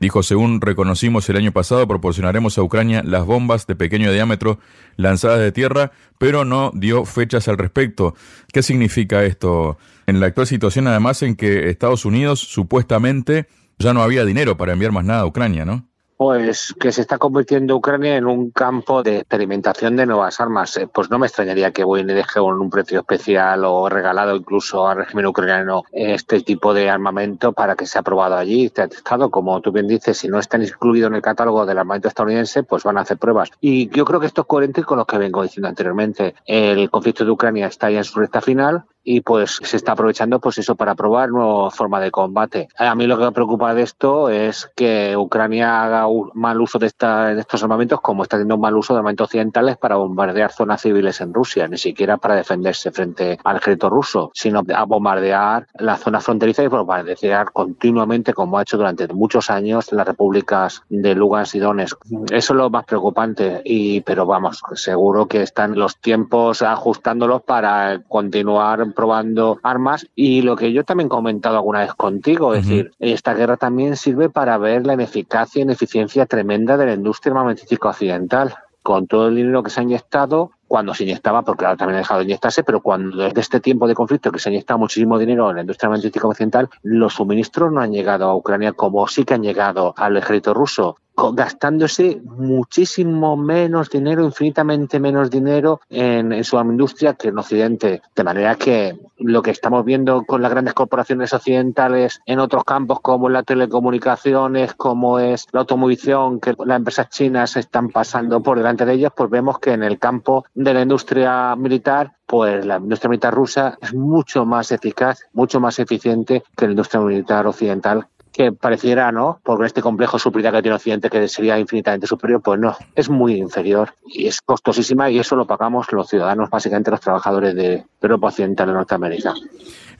Dijo, 0.00 0.22
según 0.22 0.60
reconocimos 0.60 1.28
el 1.30 1.36
año 1.36 1.52
pasado, 1.52 1.88
proporcionaremos 1.88 2.58
a 2.58 2.62
Ucrania 2.62 3.02
las 3.04 3.24
bombas 3.24 3.66
de 3.66 3.76
pequeño 3.76 4.12
diámetro 4.12 4.58
lanzadas 4.96 5.40
de 5.40 5.50
tierra, 5.50 5.92
pero 6.18 6.44
no 6.44 6.72
dio 6.74 7.04
fechas 7.04 7.48
al 7.48 7.58
respecto. 7.58 8.14
¿Qué 8.52 8.62
significa 8.62 9.24
esto? 9.24 9.78
En 10.06 10.20
la 10.20 10.26
actual 10.26 10.46
situación, 10.46 10.88
además, 10.88 11.22
en 11.22 11.36
que 11.36 11.70
Estados 11.70 12.04
Unidos 12.04 12.40
supuestamente 12.40 13.46
ya 13.78 13.94
no 13.94 14.02
había 14.02 14.24
dinero 14.24 14.56
para 14.56 14.72
enviar 14.72 14.92
más 14.92 15.04
nada 15.04 15.20
a 15.20 15.26
Ucrania, 15.26 15.64
¿no? 15.64 15.88
Pues 16.16 16.72
que 16.78 16.92
se 16.92 17.00
está 17.00 17.18
convirtiendo 17.18 17.74
Ucrania 17.76 18.16
en 18.16 18.26
un 18.26 18.52
campo 18.52 19.02
de 19.02 19.18
experimentación 19.18 19.96
de 19.96 20.06
nuevas 20.06 20.38
armas. 20.40 20.76
Eh, 20.76 20.86
pues 20.86 21.10
no 21.10 21.18
me 21.18 21.26
extrañaría 21.26 21.72
que 21.72 21.82
Boeing 21.82 22.06
deje 22.06 22.38
un 22.38 22.70
precio 22.70 23.00
especial 23.00 23.64
o 23.64 23.88
regalado 23.88 24.36
incluso 24.36 24.86
al 24.86 24.98
régimen 24.98 25.26
ucraniano 25.26 25.82
este 25.92 26.40
tipo 26.42 26.72
de 26.72 26.88
armamento 26.88 27.52
para 27.52 27.74
que 27.74 27.86
sea 27.86 28.02
aprobado 28.02 28.36
allí, 28.36 28.66
esté 28.66 28.82
atestado. 28.82 29.30
Como 29.30 29.60
tú 29.60 29.72
bien 29.72 29.88
dices, 29.88 30.16
si 30.16 30.28
no 30.28 30.38
están 30.38 30.62
incluidos 30.62 31.08
en 31.08 31.16
el 31.16 31.22
catálogo 31.22 31.66
del 31.66 31.78
armamento 31.78 32.06
estadounidense, 32.06 32.62
pues 32.62 32.84
van 32.84 32.98
a 32.98 33.00
hacer 33.00 33.18
pruebas. 33.18 33.50
Y 33.60 33.88
yo 33.88 34.04
creo 34.04 34.20
que 34.20 34.26
esto 34.26 34.42
es 34.42 34.46
coherente 34.46 34.84
con 34.84 34.98
lo 34.98 35.06
que 35.06 35.18
vengo 35.18 35.42
diciendo 35.42 35.68
anteriormente. 35.68 36.36
El 36.46 36.90
conflicto 36.90 37.24
de 37.24 37.32
Ucrania 37.32 37.66
está 37.66 37.90
ya 37.90 37.98
en 37.98 38.04
su 38.04 38.20
recta 38.20 38.40
final 38.40 38.84
y 39.04 39.20
pues 39.20 39.60
se 39.62 39.76
está 39.76 39.92
aprovechando 39.92 40.40
pues 40.40 40.58
eso 40.58 40.74
para 40.74 40.94
probar 40.94 41.28
nueva 41.28 41.70
forma 41.70 42.00
de 42.00 42.10
combate. 42.10 42.68
A 42.76 42.94
mí 42.94 43.06
lo 43.06 43.18
que 43.18 43.24
me 43.24 43.32
preocupa 43.32 43.74
de 43.74 43.82
esto 43.82 44.28
es 44.30 44.70
que 44.74 45.16
Ucrania 45.16 45.82
haga 45.82 46.06
mal 46.32 46.60
uso 46.60 46.78
de, 46.78 46.86
esta, 46.86 47.26
de 47.26 47.40
estos 47.40 47.62
armamentos 47.62 48.00
como 48.00 48.22
está 48.22 48.36
haciendo 48.36 48.54
un 48.54 48.60
mal 48.60 48.76
uso 48.76 48.94
de 48.94 48.98
armamentos 48.98 49.26
occidentales 49.26 49.76
para 49.76 49.96
bombardear 49.96 50.50
zonas 50.50 50.80
civiles 50.80 51.20
en 51.20 51.34
Rusia, 51.34 51.68
ni 51.68 51.78
siquiera 51.78 52.16
para 52.16 52.34
defenderse 52.34 52.90
frente 52.90 53.38
al 53.44 53.56
ejército 53.56 53.90
ruso, 53.90 54.30
sino 54.34 54.62
a 54.74 54.84
bombardear 54.84 55.66
la 55.78 55.96
zona 55.96 56.20
fronteriza 56.20 56.62
y 56.62 56.68
bombardear 56.68 57.52
continuamente 57.52 58.32
como 58.32 58.58
ha 58.58 58.62
hecho 58.62 58.76
durante 58.76 59.06
muchos 59.08 59.50
años 59.50 59.92
las 59.92 60.06
repúblicas 60.06 60.82
de 60.88 61.14
Lugansk 61.14 61.56
y 61.56 61.58
Donetsk. 61.58 61.98
Eso 62.30 62.52
es 62.52 62.56
lo 62.56 62.70
más 62.70 62.84
preocupante 62.84 63.60
y 63.64 64.00
pero 64.00 64.26
vamos, 64.26 64.62
seguro 64.74 65.26
que 65.26 65.42
están 65.42 65.78
los 65.78 65.98
tiempos 65.98 66.62
ajustándolos 66.62 67.42
para 67.42 68.00
continuar 68.08 68.93
probando 68.94 69.58
armas 69.62 70.06
y 70.14 70.42
lo 70.42 70.56
que 70.56 70.72
yo 70.72 70.84
también 70.84 71.06
he 71.06 71.10
comentado 71.10 71.56
alguna 71.56 71.80
vez 71.80 71.94
contigo, 71.94 72.54
es 72.54 72.66
decir, 72.66 72.92
esta 72.98 73.34
guerra 73.34 73.56
también 73.56 73.96
sirve 73.96 74.30
para 74.30 74.56
ver 74.58 74.86
la 74.86 74.94
ineficacia 74.94 75.60
y 75.60 75.62
ineficiencia 75.62 76.26
tremenda 76.26 76.76
de 76.76 76.86
la 76.86 76.94
industria 76.94 77.32
armamentística 77.32 77.88
occidental. 77.88 78.54
Con 78.82 79.06
todo 79.06 79.28
el 79.28 79.36
dinero 79.36 79.62
que 79.62 79.70
se 79.70 79.80
ha 79.80 79.82
inyectado, 79.82 80.50
cuando 80.68 80.92
se 80.92 81.04
inyectaba, 81.04 81.40
porque 81.40 81.64
ahora 81.64 81.78
también 81.78 81.96
ha 81.96 81.98
dejado 82.00 82.18
de 82.18 82.24
inyectarse, 82.24 82.64
pero 82.64 82.80
cuando 82.82 83.16
desde 83.16 83.40
este 83.40 83.60
tiempo 83.60 83.88
de 83.88 83.94
conflicto 83.94 84.30
que 84.30 84.38
se 84.38 84.50
ha 84.50 84.52
inyectado 84.52 84.78
muchísimo 84.78 85.18
dinero 85.18 85.48
en 85.48 85.56
la 85.56 85.62
industria 85.62 85.86
armamentística 85.86 86.28
occidental, 86.28 86.68
los 86.82 87.14
suministros 87.14 87.72
no 87.72 87.80
han 87.80 87.92
llegado 87.92 88.28
a 88.28 88.36
Ucrania 88.36 88.72
como 88.72 89.08
sí 89.08 89.24
que 89.24 89.32
han 89.32 89.42
llegado 89.42 89.94
al 89.96 90.18
ejército 90.18 90.52
ruso 90.52 90.98
gastándose 91.16 92.20
muchísimo 92.24 93.36
menos 93.36 93.90
dinero, 93.90 94.24
infinitamente 94.24 94.98
menos 94.98 95.30
dinero 95.30 95.80
en, 95.88 96.42
su 96.44 96.58
industria 96.58 97.14
que 97.14 97.28
en 97.28 97.38
Occidente. 97.38 98.02
De 98.14 98.24
manera 98.24 98.56
que 98.56 98.98
lo 99.18 99.42
que 99.42 99.50
estamos 99.50 99.84
viendo 99.84 100.24
con 100.24 100.42
las 100.42 100.50
grandes 100.50 100.74
corporaciones 100.74 101.32
occidentales 101.32 102.20
en 102.26 102.40
otros 102.40 102.64
campos 102.64 103.00
como 103.00 103.28
las 103.28 103.44
telecomunicaciones, 103.44 104.74
como 104.74 105.18
es 105.18 105.46
la 105.52 105.60
automovilación, 105.60 106.40
que 106.40 106.54
las 106.64 106.78
empresas 106.78 107.08
chinas 107.10 107.56
están 107.56 107.88
pasando 107.90 108.42
por 108.42 108.58
delante 108.58 108.84
de 108.84 108.94
ellas, 108.94 109.12
pues 109.16 109.30
vemos 109.30 109.58
que 109.58 109.72
en 109.72 109.82
el 109.82 109.98
campo 109.98 110.44
de 110.54 110.74
la 110.74 110.82
industria 110.82 111.54
militar 111.56 112.12
pues 112.26 112.64
la 112.64 112.78
industria 112.78 113.10
militar 113.10 113.34
rusa 113.34 113.78
es 113.82 113.92
mucho 113.92 114.46
más 114.46 114.72
eficaz, 114.72 115.20
mucho 115.34 115.60
más 115.60 115.78
eficiente 115.78 116.42
que 116.56 116.64
la 116.64 116.72
industria 116.72 117.02
militar 117.02 117.46
occidental 117.46 118.08
que 118.34 118.50
pareciera, 118.50 119.12
¿no? 119.12 119.40
Por 119.44 119.64
este 119.64 119.80
complejo 119.80 120.18
superioridad 120.18 120.58
que 120.58 120.62
tiene 120.62 120.74
Occidente, 120.74 121.08
que 121.08 121.28
sería 121.28 121.56
infinitamente 121.56 122.08
superior, 122.08 122.42
pues 122.42 122.58
no, 122.58 122.76
es 122.96 123.08
muy 123.08 123.36
inferior 123.36 123.94
y 124.04 124.26
es 124.26 124.40
costosísima 124.40 125.08
y 125.08 125.20
eso 125.20 125.36
lo 125.36 125.46
pagamos 125.46 125.92
los 125.92 126.08
ciudadanos, 126.08 126.50
básicamente 126.50 126.90
los 126.90 127.00
trabajadores 127.00 127.54
de 127.54 127.84
Europa 128.02 128.26
Occidental 128.26 128.66
de 128.66 128.72
Norteamérica. 128.72 129.34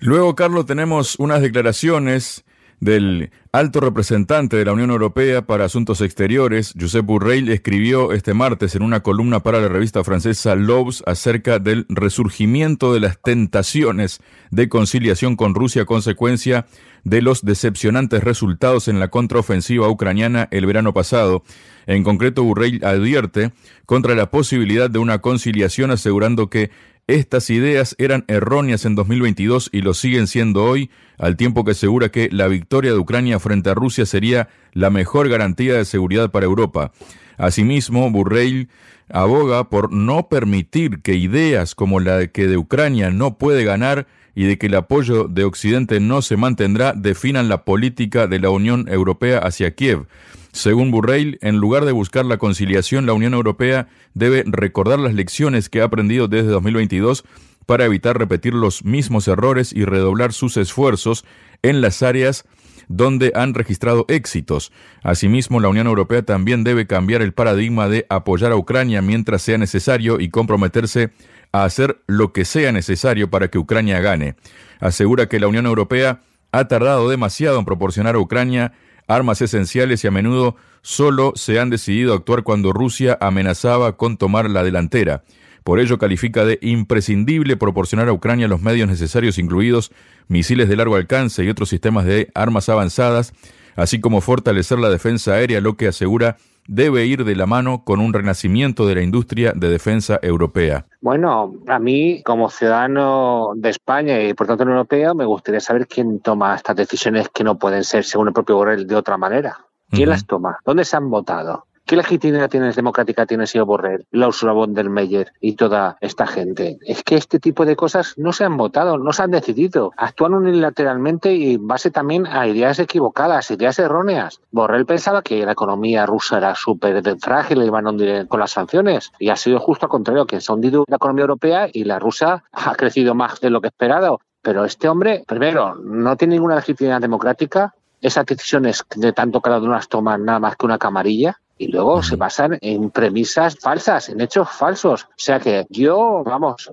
Luego, 0.00 0.34
Carlos, 0.34 0.66
tenemos 0.66 1.16
unas 1.20 1.42
declaraciones 1.42 2.44
del 2.80 3.30
alto 3.54 3.78
representante 3.78 4.56
de 4.56 4.64
la 4.64 4.72
Unión 4.72 4.90
Europea 4.90 5.46
para 5.46 5.66
Asuntos 5.66 6.00
Exteriores, 6.00 6.74
Josep 6.76 7.06
Borrell, 7.06 7.48
escribió 7.50 8.10
este 8.10 8.34
martes 8.34 8.74
en 8.74 8.82
una 8.82 8.98
columna 9.04 9.44
para 9.44 9.60
la 9.60 9.68
revista 9.68 10.02
francesa 10.02 10.56
Lobes 10.56 11.04
acerca 11.06 11.60
del 11.60 11.86
resurgimiento 11.88 12.92
de 12.92 12.98
las 12.98 13.22
tentaciones 13.22 14.20
de 14.50 14.68
conciliación 14.68 15.36
con 15.36 15.54
Rusia 15.54 15.82
a 15.82 15.86
consecuencia 15.86 16.66
de 17.04 17.22
los 17.22 17.44
decepcionantes 17.44 18.24
resultados 18.24 18.88
en 18.88 18.98
la 18.98 19.06
contraofensiva 19.06 19.88
ucraniana 19.88 20.48
el 20.50 20.66
verano 20.66 20.92
pasado. 20.92 21.44
En 21.86 22.02
concreto, 22.02 22.42
Borrell 22.42 22.84
advierte 22.84 23.52
contra 23.86 24.16
la 24.16 24.32
posibilidad 24.32 24.90
de 24.90 24.98
una 24.98 25.18
conciliación 25.20 25.92
asegurando 25.92 26.50
que 26.50 26.72
estas 27.06 27.50
ideas 27.50 27.94
eran 27.98 28.24
erróneas 28.28 28.86
en 28.86 28.94
2022 28.94 29.68
y 29.72 29.82
lo 29.82 29.92
siguen 29.92 30.26
siendo 30.26 30.64
hoy, 30.64 30.90
al 31.18 31.36
tiempo 31.36 31.62
que 31.62 31.72
asegura 31.72 32.08
que 32.08 32.30
la 32.32 32.48
victoria 32.48 32.92
de 32.92 32.98
Ucrania 32.98 33.38
frente 33.44 33.70
a 33.70 33.74
Rusia 33.74 34.06
sería 34.06 34.48
la 34.72 34.90
mejor 34.90 35.28
garantía 35.28 35.74
de 35.74 35.84
seguridad 35.84 36.32
para 36.32 36.46
Europa. 36.46 36.90
Asimismo, 37.36 38.10
Burrell 38.10 38.68
aboga 39.08 39.68
por 39.68 39.92
no 39.92 40.28
permitir 40.28 41.02
que 41.02 41.14
ideas 41.14 41.74
como 41.74 42.00
la 42.00 42.16
de 42.16 42.32
que 42.32 42.48
de 42.48 42.56
Ucrania 42.56 43.10
no 43.10 43.38
puede 43.38 43.64
ganar 43.64 44.06
y 44.34 44.44
de 44.44 44.58
que 44.58 44.66
el 44.66 44.74
apoyo 44.74 45.28
de 45.28 45.44
Occidente 45.44 46.00
no 46.00 46.22
se 46.22 46.36
mantendrá 46.36 46.92
definan 46.94 47.48
la 47.48 47.64
política 47.64 48.26
de 48.26 48.40
la 48.40 48.50
Unión 48.50 48.88
Europea 48.88 49.38
hacia 49.38 49.74
Kiev. 49.74 50.06
Según 50.52 50.90
Burrell, 50.90 51.38
en 51.42 51.56
lugar 51.58 51.84
de 51.84 51.92
buscar 51.92 52.24
la 52.24 52.38
conciliación, 52.38 53.06
la 53.06 53.12
Unión 53.12 53.34
Europea 53.34 53.88
debe 54.14 54.44
recordar 54.46 54.98
las 54.98 55.14
lecciones 55.14 55.68
que 55.68 55.80
ha 55.80 55.84
aprendido 55.84 56.28
desde 56.28 56.48
2022 56.48 57.24
para 57.66 57.84
evitar 57.84 58.18
repetir 58.18 58.54
los 58.54 58.84
mismos 58.84 59.26
errores 59.28 59.72
y 59.72 59.84
redoblar 59.84 60.32
sus 60.32 60.56
esfuerzos 60.56 61.24
en 61.62 61.80
las 61.80 62.02
áreas 62.02 62.44
donde 62.88 63.32
han 63.34 63.54
registrado 63.54 64.04
éxitos. 64.08 64.72
Asimismo, 65.02 65.60
la 65.60 65.68
Unión 65.68 65.86
Europea 65.86 66.22
también 66.22 66.64
debe 66.64 66.86
cambiar 66.86 67.22
el 67.22 67.32
paradigma 67.32 67.88
de 67.88 68.06
apoyar 68.08 68.52
a 68.52 68.56
Ucrania 68.56 69.02
mientras 69.02 69.42
sea 69.42 69.58
necesario 69.58 70.20
y 70.20 70.30
comprometerse 70.30 71.10
a 71.52 71.64
hacer 71.64 72.02
lo 72.06 72.32
que 72.32 72.44
sea 72.44 72.72
necesario 72.72 73.30
para 73.30 73.48
que 73.48 73.58
Ucrania 73.58 74.00
gane. 74.00 74.36
Asegura 74.80 75.28
que 75.28 75.40
la 75.40 75.46
Unión 75.46 75.66
Europea 75.66 76.20
ha 76.52 76.68
tardado 76.68 77.08
demasiado 77.08 77.58
en 77.58 77.64
proporcionar 77.64 78.16
a 78.16 78.18
Ucrania 78.18 78.72
armas 79.06 79.42
esenciales 79.42 80.04
y 80.04 80.06
a 80.06 80.10
menudo 80.10 80.56
solo 80.82 81.32
se 81.34 81.58
han 81.58 81.70
decidido 81.70 82.14
actuar 82.14 82.42
cuando 82.42 82.72
Rusia 82.72 83.16
amenazaba 83.20 83.96
con 83.96 84.16
tomar 84.16 84.48
la 84.50 84.62
delantera. 84.62 85.24
Por 85.64 85.80
ello 85.80 85.98
califica 85.98 86.44
de 86.44 86.58
imprescindible 86.60 87.56
proporcionar 87.56 88.08
a 88.08 88.12
Ucrania 88.12 88.48
los 88.48 88.60
medios 88.60 88.86
necesarios, 88.86 89.38
incluidos 89.38 89.92
misiles 90.28 90.68
de 90.68 90.76
largo 90.76 90.96
alcance 90.96 91.42
y 91.42 91.48
otros 91.48 91.70
sistemas 91.70 92.04
de 92.04 92.30
armas 92.34 92.68
avanzadas, 92.68 93.32
así 93.74 93.98
como 93.98 94.20
fortalecer 94.20 94.78
la 94.78 94.90
defensa 94.90 95.32
aérea, 95.32 95.62
lo 95.62 95.76
que 95.78 95.88
asegura 95.88 96.36
debe 96.68 97.06
ir 97.06 97.24
de 97.24 97.34
la 97.34 97.46
mano 97.46 97.82
con 97.84 98.00
un 98.00 98.12
renacimiento 98.12 98.86
de 98.86 98.94
la 98.94 99.02
industria 99.02 99.52
de 99.54 99.70
defensa 99.70 100.18
europea. 100.22 100.86
Bueno, 101.00 101.54
a 101.66 101.78
mí 101.78 102.22
como 102.24 102.50
ciudadano 102.50 103.52
de 103.56 103.70
España 103.70 104.22
y 104.22 104.34
por 104.34 104.46
tanto 104.46 104.64
europeo 104.64 105.14
me 105.14 105.24
gustaría 105.24 105.60
saber 105.60 105.86
quién 105.86 106.20
toma 106.20 106.54
estas 106.54 106.76
decisiones 106.76 107.28
que 107.30 107.44
no 107.44 107.58
pueden 107.58 107.84
ser, 107.84 108.04
según 108.04 108.28
el 108.28 108.34
propio 108.34 108.56
Borrell, 108.56 108.86
de 108.86 108.96
otra 108.96 109.16
manera. 109.16 109.58
¿Quién 109.90 110.08
las 110.08 110.26
toma? 110.26 110.58
¿Dónde 110.64 110.84
se 110.84 110.96
han 110.96 111.08
votado? 111.08 111.66
¿Qué 111.86 111.96
legitimidad 111.96 112.48
tiene 112.48 112.72
democrática 112.72 113.26
tiene 113.26 113.46
señor 113.46 113.66
Borrell, 113.66 114.06
la 114.10 114.28
Ursula 114.28 114.52
von 114.52 114.72
der 114.72 114.88
Meyer 114.88 115.34
y 115.42 115.52
toda 115.52 115.98
esta 116.00 116.26
gente? 116.26 116.78
Es 116.80 117.02
que 117.02 117.14
este 117.14 117.38
tipo 117.38 117.66
de 117.66 117.76
cosas 117.76 118.14
no 118.16 118.32
se 118.32 118.44
han 118.44 118.56
votado, 118.56 118.96
no 118.96 119.12
se 119.12 119.22
han 119.22 119.32
decidido. 119.32 119.92
Actúan 119.98 120.32
unilateralmente 120.32 121.34
y 121.34 121.56
en 121.56 121.68
base 121.68 121.90
también 121.90 122.26
a 122.26 122.46
ideas 122.46 122.78
equivocadas, 122.78 123.50
ideas 123.50 123.78
erróneas. 123.78 124.40
Borrell 124.50 124.86
pensaba 124.86 125.20
que 125.20 125.44
la 125.44 125.52
economía 125.52 126.06
rusa 126.06 126.38
era 126.38 126.54
súper 126.54 127.02
frágil 127.20 127.62
y 127.62 127.66
iban 127.66 127.86
a 127.86 127.90
hundir 127.90 128.28
con 128.28 128.40
las 128.40 128.52
sanciones. 128.52 129.12
Y 129.18 129.28
ha 129.28 129.36
sido 129.36 129.60
justo 129.60 129.84
al 129.84 129.90
contrario, 129.90 130.26
que 130.26 130.40
se 130.40 130.50
ha 130.50 130.54
hundido 130.54 130.86
la 130.88 130.96
economía 130.96 131.24
europea 131.24 131.68
y 131.70 131.84
la 131.84 131.98
rusa 131.98 132.44
ha 132.50 132.74
crecido 132.76 133.14
más 133.14 133.40
de 133.40 133.50
lo 133.50 133.60
que 133.60 133.68
esperado. 133.68 134.20
Pero 134.40 134.64
este 134.64 134.88
hombre, 134.88 135.22
primero, 135.26 135.74
no 135.74 136.16
tiene 136.16 136.36
ninguna 136.36 136.56
legitimidad 136.56 137.02
democrática. 137.02 137.74
Esas 138.00 138.24
decisiones 138.24 138.82
de 138.96 139.12
tanto 139.12 139.42
cada 139.42 139.58
uno 139.58 139.72
las 139.72 139.88
toman 139.88 140.24
nada 140.24 140.38
más 140.38 140.56
que 140.56 140.64
una 140.64 140.78
camarilla 140.78 141.38
y 141.56 141.68
luego 141.68 142.02
se 142.02 142.16
basan 142.16 142.58
en 142.60 142.90
premisas 142.90 143.58
falsas, 143.60 144.08
en 144.08 144.20
hechos 144.20 144.50
falsos. 144.50 145.04
O 145.04 145.14
sea 145.16 145.40
que 145.40 145.66
yo, 145.68 146.22
vamos, 146.24 146.72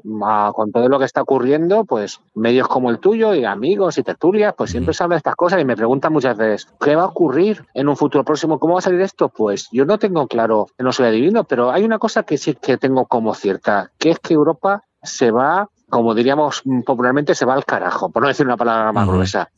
con 0.53 0.71
todo 0.71 0.89
lo 0.89 0.99
que 0.99 1.05
está 1.05 1.21
ocurriendo, 1.21 1.85
pues 1.85 2.19
medios 2.33 2.67
como 2.67 2.89
el 2.89 2.99
tuyo 2.99 3.33
y 3.33 3.45
amigos 3.45 3.97
y 3.97 4.03
tertulias, 4.03 4.53
pues 4.57 4.71
siempre 4.71 4.93
se 4.93 5.03
habla 5.03 5.15
de 5.15 5.19
estas 5.19 5.35
cosas 5.35 5.61
y 5.61 5.65
me 5.65 5.75
preguntan 5.75 6.13
muchas 6.13 6.37
veces, 6.37 6.67
¿qué 6.79 6.95
va 6.95 7.03
a 7.03 7.07
ocurrir 7.07 7.65
en 7.73 7.89
un 7.89 7.97
futuro 7.97 8.23
próximo? 8.23 8.59
¿Cómo 8.59 8.73
va 8.73 8.79
a 8.79 8.83
salir 8.83 9.01
esto? 9.01 9.29
Pues 9.29 9.67
yo 9.71 9.85
no 9.85 9.99
tengo 9.99 10.27
claro, 10.27 10.67
no 10.77 10.91
soy 10.91 11.07
adivino, 11.07 11.43
pero 11.43 11.71
hay 11.71 11.83
una 11.83 11.99
cosa 11.99 12.23
que 12.23 12.37
sí 12.37 12.55
que 12.55 12.77
tengo 12.77 13.05
como 13.05 13.33
cierta, 13.33 13.91
que 13.97 14.11
es 14.11 14.19
que 14.19 14.33
Europa 14.33 14.83
se 15.03 15.31
va 15.31 15.69
como 15.91 16.15
diríamos 16.15 16.63
popularmente, 16.85 17.35
se 17.35 17.45
va 17.45 17.53
al 17.53 17.65
carajo, 17.65 18.09
por 18.09 18.23
no 18.23 18.29
decir 18.29 18.47
una 18.47 18.57
palabra 18.57 18.91
más 18.91 19.07
gruesa. 19.07 19.49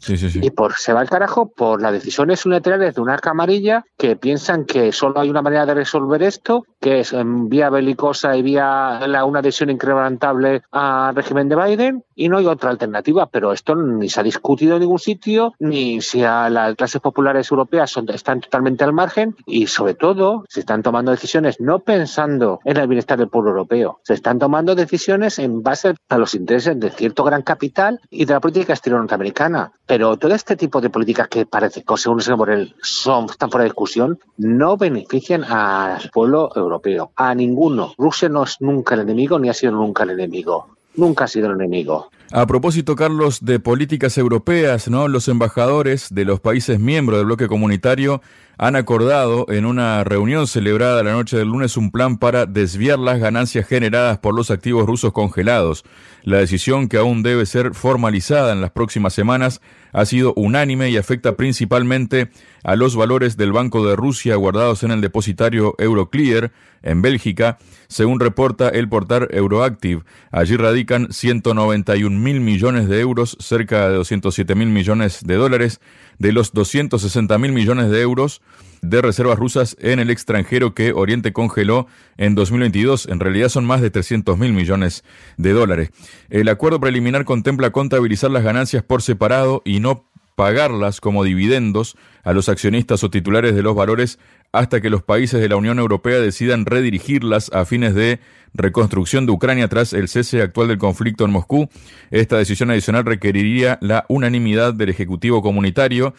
Y 0.41 0.49
por 0.49 0.73
se 0.73 0.91
va 0.91 0.99
al 0.99 1.09
carajo 1.09 1.49
por 1.55 1.81
las 1.81 1.93
decisiones 1.93 2.45
unilaterales 2.45 2.95
de 2.95 3.01
una 3.01 3.17
camarilla 3.17 3.85
que 3.97 4.17
piensan 4.17 4.65
que 4.65 4.91
solo 4.91 5.19
hay 5.19 5.29
una 5.29 5.41
manera 5.41 5.65
de 5.65 5.75
resolver 5.75 6.21
esto, 6.23 6.65
que 6.81 6.99
es 6.99 7.13
en 7.13 7.47
vía 7.47 7.69
belicosa 7.69 8.35
y 8.35 8.41
vía 8.41 8.99
una 9.25 9.39
adhesión 9.39 9.69
incrementable 9.69 10.63
al 10.71 11.15
régimen 11.15 11.47
de 11.47 11.55
Biden, 11.55 12.03
y 12.15 12.27
no 12.27 12.37
hay 12.37 12.47
otra 12.47 12.71
alternativa. 12.71 13.27
Pero 13.27 13.53
esto 13.53 13.75
ni 13.75 14.09
se 14.09 14.19
ha 14.19 14.23
discutido 14.23 14.75
en 14.75 14.81
ningún 14.81 14.99
sitio, 14.99 15.53
ni 15.59 16.01
si 16.01 16.23
a 16.23 16.49
las 16.49 16.75
clases 16.75 16.99
populares 16.99 17.49
europeas 17.51 17.91
son, 17.91 18.09
están 18.09 18.41
totalmente 18.41 18.83
al 18.83 18.91
margen, 18.91 19.35
y 19.45 19.67
sobre 19.67 19.93
todo 19.93 20.43
se 20.49 20.61
están 20.61 20.81
tomando 20.81 21.11
decisiones 21.11 21.59
no 21.59 21.79
pensando 21.79 22.59
en 22.65 22.77
el 22.77 22.87
bienestar 22.87 23.19
del 23.19 23.29
pueblo 23.29 23.51
europeo, 23.51 23.99
se 24.03 24.15
están 24.15 24.39
tomando 24.39 24.75
decisiones 24.75 25.37
en 25.39 25.61
base 25.61 25.93
a 26.09 26.17
los 26.23 26.35
intereses 26.35 26.79
de 26.79 26.89
cierto 26.89 27.23
gran 27.23 27.41
capital 27.41 27.99
y 28.09 28.25
de 28.25 28.33
la 28.33 28.39
política 28.39 28.73
exterior 28.73 29.01
norteamericana. 29.01 29.71
Pero 29.85 30.17
todo 30.17 30.33
este 30.33 30.55
tipo 30.55 30.79
de 30.79 30.89
políticas 30.89 31.27
que 31.27 31.45
parece 31.45 31.83
según 31.97 32.19
el 32.19 32.23
señor 32.23 32.37
Borrell, 32.37 32.75
son, 32.81 33.25
están 33.25 33.51
fuera 33.51 33.63
de 33.63 33.69
discusión, 33.69 34.19
no 34.37 34.77
benefician 34.77 35.43
al 35.43 36.09
pueblo 36.11 36.49
europeo, 36.55 37.11
a 37.15 37.35
ninguno. 37.35 37.93
Rusia 37.97 38.29
no 38.29 38.43
es 38.43 38.61
nunca 38.61 38.95
el 38.95 39.01
enemigo 39.01 39.37
ni 39.37 39.49
ha 39.49 39.53
sido 39.53 39.73
nunca 39.73 40.03
el 40.03 40.11
enemigo. 40.11 40.67
Nunca 40.95 41.25
ha 41.25 41.27
sido 41.27 41.47
el 41.47 41.55
enemigo. 41.55 42.09
A 42.35 42.47
propósito, 42.47 42.95
Carlos, 42.95 43.45
de 43.45 43.59
políticas 43.59 44.17
europeas, 44.17 44.87
¿no? 44.87 45.07
Los 45.07 45.27
embajadores 45.27 46.07
de 46.09 46.25
los 46.25 46.39
países 46.39 46.79
miembros 46.79 47.19
del 47.19 47.27
bloque 47.27 47.47
comunitario 47.47 48.23
han 48.57 48.75
acordado 48.75 49.45
en 49.49 49.67
una 49.67 50.03
reunión 50.03 50.47
celebrada 50.47 51.03
la 51.03 51.11
noche 51.11 51.37
del 51.37 51.49
lunes 51.49 51.77
un 51.77 51.91
plan 51.91 52.17
para 52.17 52.47
desviar 52.47 52.97
las 52.97 53.19
ganancias 53.19 53.67
generadas 53.67 54.17
por 54.17 54.33
los 54.33 54.49
activos 54.49 54.87
rusos 54.87 55.13
congelados. 55.13 55.83
La 56.23 56.39
decisión, 56.39 56.87
que 56.87 56.97
aún 56.97 57.21
debe 57.21 57.45
ser 57.45 57.75
formalizada 57.75 58.51
en 58.51 58.61
las 58.61 58.71
próximas 58.71 59.13
semanas, 59.13 59.61
ha 59.93 60.05
sido 60.05 60.33
unánime 60.35 60.89
y 60.89 60.97
afecta 60.97 61.37
principalmente 61.37 62.29
a 62.63 62.75
los 62.75 62.95
valores 62.95 63.37
del 63.37 63.53
Banco 63.53 63.87
de 63.87 63.95
Rusia 63.95 64.35
guardados 64.35 64.83
en 64.83 64.91
el 64.91 65.01
depositario 65.01 65.75
Euroclear 65.77 66.51
en 66.81 67.01
Bélgica, 67.01 67.57
según 67.87 68.19
reporta 68.19 68.69
el 68.69 68.89
portal 68.89 69.27
Euroactive. 69.31 70.03
Allí 70.31 70.57
radican 70.57 71.11
191 71.11 72.19
mil 72.19 72.41
millones 72.41 72.89
de 72.89 72.99
euros, 72.99 73.37
cerca 73.39 73.87
de 73.87 73.95
207 73.95 74.55
mil 74.55 74.67
millones 74.67 75.25
de 75.25 75.35
dólares, 75.35 75.79
de 76.19 76.31
los 76.31 76.53
260 76.53 77.37
mil 77.37 77.51
millones 77.51 77.89
de 77.89 78.01
euros 78.01 78.41
de 78.83 79.01
reservas 79.01 79.39
rusas 79.39 79.77
en 79.79 79.99
el 79.99 80.09
extranjero 80.09 80.75
que 80.75 80.91
Oriente 80.91 81.31
congeló 81.31 81.87
en 82.17 82.35
2022. 82.35 83.07
En 83.07 83.19
realidad 83.19 83.49
son 83.49 83.65
más 83.65 83.81
de 83.81 83.89
300 83.89 84.37
mil 84.37 84.51
millones 84.51 85.03
de 85.37 85.53
dólares. 85.53 85.91
El 86.29 86.49
acuerdo 86.49 86.79
preliminar 86.79 87.23
contempla 87.23 87.71
contabilizar 87.71 88.29
las 88.29 88.43
ganancias 88.43 88.83
por 88.83 89.01
separado 89.01 89.61
y 89.63 89.79
no 89.79 90.09
pagarlas 90.35 91.01
como 91.01 91.23
dividendos 91.23 91.95
a 92.23 92.33
los 92.33 92.49
accionistas 92.49 93.03
o 93.03 93.09
titulares 93.09 93.55
de 93.55 93.63
los 93.63 93.75
valores 93.75 94.19
hasta 94.51 94.81
que 94.81 94.89
los 94.89 95.01
países 95.01 95.41
de 95.41 95.49
la 95.49 95.55
Unión 95.55 95.79
Europea 95.79 96.19
decidan 96.19 96.65
redirigirlas 96.65 97.51
a 97.53 97.65
fines 97.65 97.95
de 97.95 98.19
reconstrucción 98.53 99.25
de 99.25 99.31
Ucrania 99.31 99.67
tras 99.67 99.93
el 99.93 100.07
cese 100.07 100.41
actual 100.41 100.67
del 100.67 100.77
conflicto 100.77 101.25
en 101.25 101.31
Moscú. 101.31 101.69
Esta 102.11 102.37
decisión 102.37 102.69
adicional 102.69 103.03
requeriría 103.03 103.79
la 103.81 104.05
unanimidad 104.09 104.73
del 104.75 104.89
Ejecutivo 104.89 105.41
Comunitario. 105.41 106.13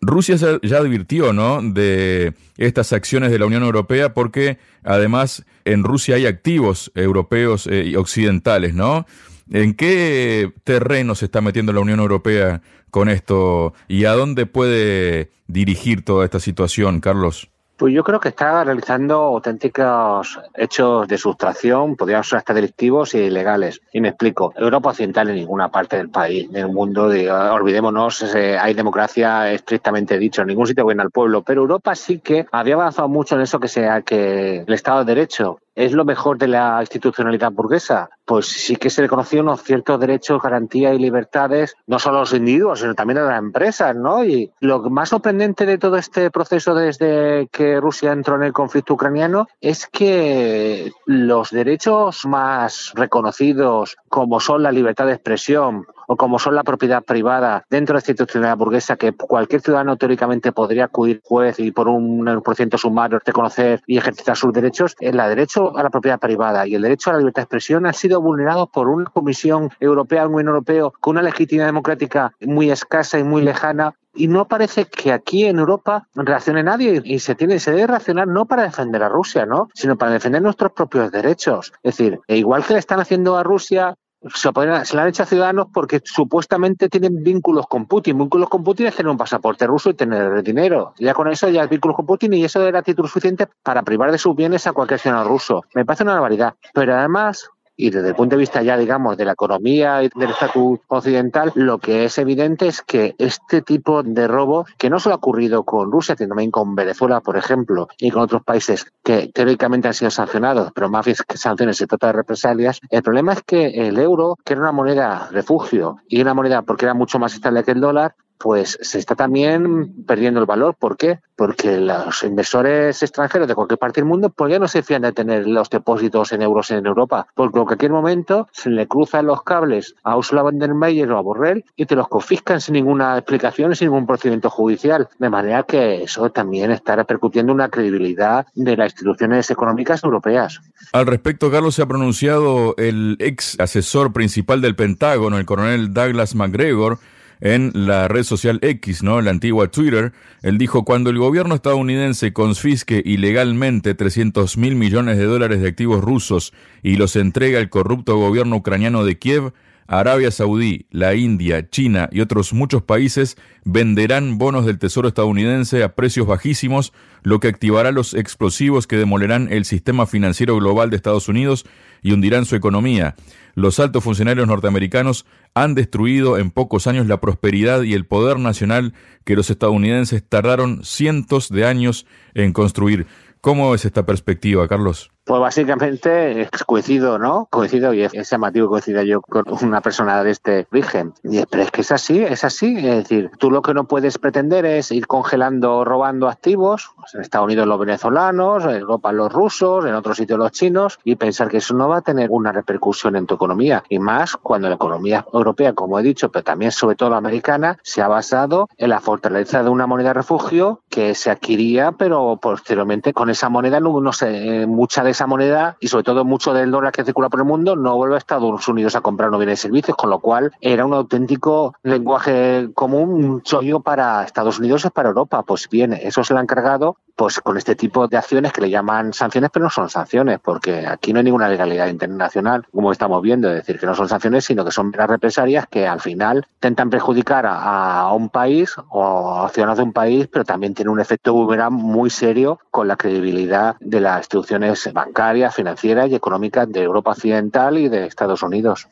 Rusia 0.00 0.36
ya 0.36 0.78
advirtió, 0.78 1.32
¿no?, 1.32 1.60
de 1.62 2.34
estas 2.56 2.92
acciones 2.92 3.30
de 3.30 3.38
la 3.38 3.46
Unión 3.46 3.62
Europea 3.62 4.14
porque 4.14 4.58
además 4.82 5.44
en 5.64 5.84
Rusia 5.84 6.16
hay 6.16 6.26
activos 6.26 6.90
europeos 6.94 7.66
eh, 7.66 7.84
y 7.86 7.96
occidentales, 7.96 8.74
¿no? 8.74 9.06
¿En 9.50 9.74
qué 9.74 10.52
terreno 10.64 11.14
se 11.14 11.26
está 11.26 11.40
metiendo 11.40 11.72
la 11.72 11.80
Unión 11.80 12.00
Europea 12.00 12.62
con 12.90 13.08
esto 13.08 13.74
y 13.88 14.04
a 14.04 14.12
dónde 14.12 14.46
puede 14.46 15.30
dirigir 15.46 16.04
toda 16.04 16.24
esta 16.24 16.40
situación, 16.40 17.00
Carlos? 17.00 17.48
Pues 17.76 17.92
yo 17.92 18.02
creo 18.02 18.18
que 18.18 18.30
está 18.30 18.64
realizando 18.64 19.16
auténticos 19.16 20.40
hechos 20.54 21.06
de 21.06 21.18
sustracción, 21.18 21.94
podrían 21.94 22.24
ser 22.24 22.38
hasta 22.38 22.54
delictivos 22.54 23.14
y 23.14 23.18
ilegales. 23.18 23.82
Y 23.92 24.00
me 24.00 24.08
explico. 24.08 24.54
Europa 24.56 24.90
Occidental 24.90 25.28
en 25.28 25.36
ninguna 25.36 25.68
parte 25.68 25.98
del 25.98 26.08
país, 26.08 26.50
del 26.50 26.68
mundo, 26.68 27.04
olvidémonos, 27.04 28.34
hay 28.34 28.72
democracia 28.72 29.52
estrictamente 29.52 30.18
dicho, 30.18 30.40
en 30.40 30.48
ningún 30.48 30.66
sitio 30.66 30.84
buena 30.84 31.02
al 31.02 31.10
pueblo, 31.10 31.42
pero 31.42 31.60
Europa 31.60 31.94
sí 31.94 32.18
que 32.18 32.46
había 32.50 32.74
avanzado 32.74 33.08
mucho 33.08 33.34
en 33.34 33.42
eso 33.42 33.60
que 33.60 33.68
sea 33.68 34.00
que 34.00 34.64
el 34.66 34.72
Estado 34.72 35.04
de 35.04 35.14
Derecho 35.14 35.60
¿Es 35.76 35.92
lo 35.92 36.06
mejor 36.06 36.38
de 36.38 36.48
la 36.48 36.78
institucionalidad 36.80 37.52
burguesa? 37.52 38.08
Pues 38.24 38.46
sí 38.46 38.76
que 38.76 38.88
se 38.88 39.02
le 39.02 39.10
unos 39.40 39.62
ciertos 39.62 40.00
derechos, 40.00 40.40
garantías 40.40 40.94
y 40.94 40.98
libertades, 40.98 41.76
no 41.86 41.98
solo 41.98 42.16
a 42.16 42.20
los 42.20 42.32
individuos, 42.32 42.80
sino 42.80 42.94
también 42.94 43.18
a 43.18 43.24
las 43.24 43.38
empresas, 43.38 43.94
¿no? 43.94 44.24
Y 44.24 44.50
lo 44.60 44.80
más 44.88 45.10
sorprendente 45.10 45.66
de 45.66 45.76
todo 45.76 45.98
este 45.98 46.30
proceso 46.30 46.74
desde 46.74 47.48
que 47.52 47.78
Rusia 47.78 48.12
entró 48.12 48.36
en 48.36 48.44
el 48.44 48.54
conflicto 48.54 48.94
ucraniano 48.94 49.48
es 49.60 49.86
que 49.86 50.92
los 51.04 51.50
derechos 51.50 52.24
más 52.24 52.92
reconocidos, 52.94 53.98
como 54.08 54.40
son 54.40 54.62
la 54.62 54.72
libertad 54.72 55.04
de 55.04 55.12
expresión, 55.12 55.84
o 56.06 56.16
como 56.16 56.38
son 56.38 56.54
la 56.54 56.64
propiedad 56.64 57.02
privada 57.02 57.64
dentro 57.70 57.94
de 57.94 57.98
esta 57.98 58.12
institucionalidad 58.12 58.56
burguesa 58.56 58.96
que 58.96 59.12
cualquier 59.12 59.60
ciudadano 59.60 59.96
teóricamente 59.96 60.52
podría 60.52 60.84
acudir 60.84 61.20
juez 61.24 61.58
y 61.58 61.72
por 61.72 61.88
un 61.88 62.42
por 62.44 62.56
ciento 62.56 62.78
sumario 62.78 63.18
reconocer 63.24 63.82
y 63.86 63.98
ejercitar 63.98 64.36
sus 64.36 64.52
derechos, 64.52 64.94
el 65.00 65.16
derecho 65.16 65.76
a 65.76 65.82
la 65.82 65.90
propiedad 65.90 66.18
privada 66.18 66.66
y 66.66 66.74
el 66.74 66.82
derecho 66.82 67.10
a 67.10 67.14
la 67.14 67.18
libertad 67.20 67.42
de 67.42 67.44
expresión 67.44 67.86
han 67.86 67.94
sido 67.94 68.20
vulnerados 68.20 68.68
por 68.70 68.88
una 68.88 69.04
Comisión 69.06 69.70
Europea, 69.80 70.26
un 70.26 70.46
Europeo, 70.46 70.92
con 71.00 71.12
una 71.12 71.22
legitimidad 71.22 71.66
democrática 71.66 72.32
muy 72.40 72.70
escasa 72.70 73.18
y 73.18 73.24
muy 73.24 73.42
lejana 73.42 73.94
y 74.16 74.28
no 74.28 74.48
parece 74.48 74.86
que 74.86 75.12
aquí 75.12 75.44
en 75.44 75.58
Europa 75.58 76.08
reaccione 76.14 76.62
nadie 76.62 77.02
y 77.04 77.18
se 77.18 77.34
tiene 77.34 77.60
se 77.60 77.70
debe 77.70 77.86
reaccionar 77.86 78.26
no 78.26 78.46
para 78.46 78.62
defender 78.62 79.02
a 79.02 79.08
Rusia, 79.08 79.46
¿no? 79.46 79.68
sino 79.74 79.96
para 79.96 80.12
defender 80.12 80.42
nuestros 80.42 80.72
propios 80.72 81.12
derechos. 81.12 81.72
Es 81.82 81.96
decir, 81.96 82.20
e 82.26 82.38
igual 82.38 82.64
que 82.64 82.72
le 82.72 82.78
están 82.78 83.00
haciendo 83.00 83.36
a 83.36 83.42
Rusia 83.42 83.96
se, 84.22 84.50
se 84.84 84.96
la 84.96 85.02
han 85.02 85.08
hecho 85.08 85.22
a 85.22 85.26
ciudadanos 85.26 85.66
porque 85.72 86.00
supuestamente 86.04 86.88
tienen 86.88 87.22
vínculos 87.22 87.66
con 87.66 87.86
Putin. 87.86 88.18
Vínculos 88.18 88.48
con 88.48 88.64
Putin 88.64 88.86
es 88.86 88.96
tener 88.96 89.10
un 89.10 89.16
pasaporte 89.16 89.66
ruso 89.66 89.90
y 89.90 89.94
tener 89.94 90.42
dinero. 90.42 90.94
Ya 90.98 91.14
con 91.14 91.28
eso 91.28 91.48
ya 91.48 91.64
es 91.64 91.70
vínculos 91.70 91.96
con 91.96 92.06
Putin 92.06 92.34
y 92.34 92.44
eso 92.44 92.66
era 92.66 92.82
título 92.82 93.08
suficiente 93.08 93.46
para 93.62 93.82
privar 93.82 94.10
de 94.10 94.18
sus 94.18 94.34
bienes 94.34 94.66
a 94.66 94.72
cualquier 94.72 95.00
ciudadano 95.00 95.28
ruso. 95.28 95.64
Me 95.74 95.84
parece 95.84 96.04
una 96.04 96.14
barbaridad. 96.14 96.54
Pero 96.74 96.94
además, 96.94 97.50
y 97.76 97.90
desde 97.90 98.08
el 98.08 98.14
punto 98.14 98.36
de 98.36 98.40
vista 98.40 98.62
ya, 98.62 98.76
digamos, 98.76 99.16
de 99.16 99.24
la 99.24 99.32
economía 99.32 100.02
y 100.02 100.08
del 100.14 100.30
estatus 100.30 100.80
occidental, 100.88 101.52
lo 101.54 101.78
que 101.78 102.04
es 102.04 102.18
evidente 102.18 102.66
es 102.68 102.82
que 102.82 103.14
este 103.18 103.62
tipo 103.62 104.02
de 104.02 104.26
robo, 104.26 104.66
que 104.78 104.90
no 104.90 104.98
solo 104.98 105.14
ha 105.14 105.18
ocurrido 105.18 105.64
con 105.64 105.92
Rusia, 105.92 106.16
sino 106.16 106.30
también 106.30 106.50
con 106.50 106.74
Venezuela, 106.74 107.20
por 107.20 107.36
ejemplo, 107.36 107.88
y 107.98 108.10
con 108.10 108.22
otros 108.22 108.42
países 108.42 108.86
que 109.02 109.30
teóricamente 109.32 109.88
han 109.88 109.94
sido 109.94 110.10
sancionados, 110.10 110.72
pero 110.74 110.88
más 110.88 111.04
bien 111.04 111.16
que 111.26 111.36
sanciones 111.36 111.76
se 111.76 111.86
trata 111.86 112.08
de 112.08 112.12
represalias, 112.14 112.80
el 112.90 113.02
problema 113.02 113.34
es 113.34 113.42
que 113.42 113.88
el 113.88 113.98
euro, 113.98 114.36
que 114.44 114.54
era 114.54 114.62
una 114.62 114.72
moneda 114.72 115.28
refugio 115.30 115.98
y 116.08 116.20
una 116.20 116.34
moneda 116.34 116.62
porque 116.62 116.86
era 116.86 116.94
mucho 116.94 117.18
más 117.18 117.34
estable 117.34 117.64
que 117.64 117.72
el 117.72 117.80
dólar, 117.80 118.14
pues 118.38 118.78
se 118.80 118.98
está 118.98 119.14
también 119.14 120.04
perdiendo 120.04 120.40
el 120.40 120.46
valor. 120.46 120.74
¿Por 120.78 120.96
qué? 120.96 121.20
Porque 121.36 121.78
los 121.78 122.22
inversores 122.22 123.02
extranjeros 123.02 123.48
de 123.48 123.54
cualquier 123.54 123.78
parte 123.78 124.00
del 124.00 124.08
mundo 124.08 124.30
pues 124.30 124.52
ya 124.52 124.58
no 124.58 124.68
se 124.68 124.82
fían 124.82 125.02
de 125.02 125.12
tener 125.12 125.46
los 125.46 125.70
depósitos 125.70 126.32
en 126.32 126.42
euros 126.42 126.70
en 126.70 126.86
Europa, 126.86 127.26
porque 127.34 127.58
en 127.58 127.64
cualquier 127.66 127.92
momento 127.92 128.48
se 128.52 128.70
le 128.70 128.86
cruzan 128.86 129.26
los 129.26 129.42
cables 129.42 129.94
a 130.02 130.16
Ursula 130.16 130.42
von 130.42 130.58
der 130.58 130.74
Leyen 130.74 131.10
o 131.10 131.18
a 131.18 131.22
Borrell 131.22 131.64
y 131.76 131.86
te 131.86 131.96
los 131.96 132.08
confiscan 132.08 132.60
sin 132.60 132.74
ninguna 132.74 133.18
explicación, 133.18 133.74
sin 133.74 133.88
ningún 133.88 134.06
procedimiento 134.06 134.50
judicial. 134.50 135.08
De 135.18 135.30
manera 135.30 135.62
que 135.62 136.02
eso 136.02 136.30
también 136.30 136.70
está 136.70 136.96
repercutiendo 136.96 137.52
en 137.52 137.56
una 137.56 137.68
credibilidad 137.68 138.46
de 138.54 138.76
las 138.76 138.92
instituciones 138.92 139.50
económicas 139.50 140.02
europeas. 140.04 140.60
Al 140.92 141.06
respecto, 141.06 141.50
Carlos, 141.50 141.74
se 141.74 141.82
ha 141.82 141.86
pronunciado 141.86 142.74
el 142.76 143.16
ex 143.18 143.58
asesor 143.60 144.12
principal 144.12 144.60
del 144.60 144.76
Pentágono, 144.76 145.38
el 145.38 145.46
coronel 145.46 145.92
Douglas 145.92 146.34
McGregor, 146.34 146.98
en 147.40 147.70
la 147.74 148.08
red 148.08 148.24
social 148.24 148.58
X, 148.62 149.02
¿no? 149.02 149.20
La 149.20 149.30
antigua 149.30 149.68
Twitter. 149.68 150.12
Él 150.42 150.58
dijo, 150.58 150.84
cuando 150.84 151.10
el 151.10 151.18
gobierno 151.18 151.54
estadounidense 151.54 152.32
confisque 152.32 153.02
ilegalmente 153.04 153.94
300 153.94 154.56
mil 154.56 154.76
millones 154.76 155.18
de 155.18 155.24
dólares 155.24 155.60
de 155.60 155.68
activos 155.68 156.02
rusos 156.02 156.52
y 156.82 156.96
los 156.96 157.16
entrega 157.16 157.58
al 157.58 157.70
corrupto 157.70 158.16
gobierno 158.16 158.56
ucraniano 158.56 159.04
de 159.04 159.18
Kiev, 159.18 159.52
Arabia 159.88 160.30
Saudí, 160.30 160.86
la 160.90 161.14
India, 161.14 161.68
China 161.68 162.08
y 162.10 162.20
otros 162.20 162.52
muchos 162.52 162.82
países 162.82 163.36
venderán 163.64 164.38
bonos 164.38 164.66
del 164.66 164.78
Tesoro 164.78 165.08
estadounidense 165.08 165.82
a 165.82 165.94
precios 165.94 166.26
bajísimos, 166.26 166.92
lo 167.22 167.40
que 167.40 167.48
activará 167.48 167.92
los 167.92 168.14
explosivos 168.14 168.86
que 168.86 168.96
demolerán 168.96 169.48
el 169.50 169.64
sistema 169.64 170.06
financiero 170.06 170.56
global 170.56 170.90
de 170.90 170.96
Estados 170.96 171.28
Unidos 171.28 171.66
y 172.02 172.12
hundirán 172.12 172.44
su 172.44 172.56
economía. 172.56 173.14
Los 173.54 173.80
altos 173.80 174.04
funcionarios 174.04 174.46
norteamericanos 174.46 175.24
han 175.54 175.74
destruido 175.74 176.36
en 176.36 176.50
pocos 176.50 176.86
años 176.86 177.06
la 177.06 177.20
prosperidad 177.20 177.82
y 177.82 177.94
el 177.94 178.04
poder 178.04 178.38
nacional 178.38 178.92
que 179.24 179.34
los 179.34 179.50
estadounidenses 179.50 180.22
tardaron 180.22 180.84
cientos 180.84 181.48
de 181.48 181.64
años 181.64 182.06
en 182.34 182.52
construir. 182.52 183.06
¿Cómo 183.40 183.74
es 183.74 183.84
esta 183.84 184.04
perspectiva, 184.04 184.68
Carlos? 184.68 185.10
Pues 185.26 185.40
básicamente 185.40 186.48
coincido, 186.66 187.18
¿no? 187.18 187.48
Coincido 187.50 187.92
y 187.92 188.02
es, 188.02 188.30
llamativo 188.30 188.68
coincida 188.68 189.02
yo 189.02 189.20
con 189.20 189.44
una 189.62 189.80
persona 189.80 190.22
de 190.22 190.30
este 190.30 190.68
origen. 190.70 191.14
Y 191.24 191.44
pero 191.46 191.64
es 191.64 191.72
que 191.72 191.80
es 191.80 191.90
así, 191.90 192.22
es 192.22 192.44
así. 192.44 192.76
Es 192.76 192.98
decir, 192.98 193.32
tú 193.36 193.50
lo 193.50 193.60
que 193.60 193.74
no 193.74 193.88
puedes 193.88 194.18
pretender 194.18 194.64
es 194.64 194.92
ir 194.92 195.08
congelando, 195.08 195.84
robando 195.84 196.28
activos, 196.28 196.92
pues 196.94 197.16
en 197.16 197.22
Estados 197.22 197.46
Unidos 197.46 197.66
los 197.66 197.80
venezolanos, 197.80 198.64
en 198.66 198.76
Europa 198.76 199.10
los 199.10 199.32
rusos, 199.32 199.84
en 199.84 199.94
otros 199.94 200.16
sitios 200.16 200.38
los 200.38 200.52
chinos, 200.52 201.00
y 201.02 201.16
pensar 201.16 201.48
que 201.48 201.56
eso 201.56 201.74
no 201.74 201.88
va 201.88 201.96
a 201.96 202.02
tener 202.02 202.30
una 202.30 202.52
repercusión 202.52 203.16
en 203.16 203.26
tu 203.26 203.34
economía. 203.34 203.82
Y 203.88 203.98
más 203.98 204.36
cuando 204.36 204.68
la 204.68 204.76
economía 204.76 205.26
europea, 205.32 205.72
como 205.72 205.98
he 205.98 206.04
dicho, 206.04 206.30
pero 206.30 206.44
también 206.44 206.70
sobre 206.70 206.94
todo 206.94 207.10
la 207.10 207.16
americana, 207.16 207.78
se 207.82 208.00
ha 208.00 208.06
basado 208.06 208.68
en 208.78 208.90
la 208.90 209.00
fortaleza 209.00 209.64
de 209.64 209.70
una 209.70 209.88
moneda 209.88 210.12
refugio 210.12 210.82
que 210.88 211.16
se 211.16 211.32
adquiría, 211.32 211.90
pero 211.90 212.38
posteriormente 212.40 213.12
con 213.12 213.28
esa 213.28 213.48
moneda 213.48 213.80
no, 213.80 214.00
no 214.00 214.12
sé, 214.12 214.68
mucha 214.68 215.02
de 215.02 215.15
esa 215.16 215.26
moneda 215.26 215.76
y 215.80 215.88
sobre 215.88 216.04
todo 216.04 216.24
mucho 216.24 216.52
del 216.52 216.70
dólar 216.70 216.92
que 216.92 217.04
circula 217.04 217.28
por 217.28 217.40
el 217.40 217.46
mundo 217.46 217.74
no 217.74 217.96
vuelve 217.96 218.14
a 218.16 218.18
Estados 218.18 218.68
Unidos 218.68 218.94
a 218.96 219.00
comprar 219.00 219.30
no 219.30 219.38
bienes 219.38 219.60
y 219.60 219.62
servicios, 219.62 219.96
con 219.96 220.10
lo 220.10 220.20
cual 220.20 220.52
era 220.60 220.84
un 220.84 220.94
auténtico 220.94 221.74
lenguaje 221.82 222.68
común, 222.74 223.24
un 223.24 223.42
chollo 223.42 223.80
para 223.80 224.22
Estados 224.22 224.58
Unidos 224.58 224.84
y 224.84 224.90
para 224.90 225.08
Europa. 225.08 225.42
Pues 225.42 225.68
bien, 225.68 225.92
eso 225.92 226.22
se 226.22 226.34
lo 226.34 226.40
ha 226.40 226.42
encargado 226.42 226.98
pues 227.16 227.40
con 227.40 227.56
este 227.56 227.74
tipo 227.74 228.06
de 228.06 228.18
acciones 228.18 228.52
que 228.52 228.60
le 228.60 228.70
llaman 228.70 229.14
sanciones, 229.14 229.50
pero 229.50 229.64
no 229.64 229.70
son 229.70 229.88
sanciones, 229.88 230.38
porque 230.38 230.86
aquí 230.86 231.12
no 231.12 231.18
hay 231.18 231.24
ninguna 231.24 231.48
legalidad 231.48 231.88
internacional, 231.88 232.66
como 232.70 232.92
estamos 232.92 233.22
viendo, 233.22 233.48
es 233.48 233.56
decir, 233.56 233.80
que 233.80 233.86
no 233.86 233.94
son 233.94 234.08
sanciones, 234.08 234.44
sino 234.44 234.64
que 234.64 234.70
son 234.70 234.90
meras 234.90 235.08
represalias 235.08 235.66
que 235.66 235.88
al 235.88 236.00
final 236.00 236.46
intentan 236.56 236.90
perjudicar 236.90 237.46
a, 237.48 238.12
un 238.12 238.28
país 238.28 238.74
o 238.90 239.44
a 239.44 239.48
ciudadanos 239.48 239.78
de 239.78 239.84
un 239.84 239.92
país, 239.92 240.28
pero 240.30 240.44
también 240.44 240.74
tiene 240.74 240.90
un 240.90 241.00
efecto 241.00 241.34
muy 241.70 242.10
serio 242.10 242.60
con 242.70 242.86
la 242.86 242.96
credibilidad 242.96 243.76
de 243.80 244.00
las 244.00 244.18
instituciones 244.18 244.92
bancarias, 244.92 245.54
financieras 245.54 246.10
y 246.10 246.14
económicas 246.14 246.70
de 246.70 246.82
Europa 246.82 247.12
Occidental 247.12 247.78
y 247.78 247.88
de 247.88 248.06
Estados 248.06 248.42
Unidos. 248.42 248.88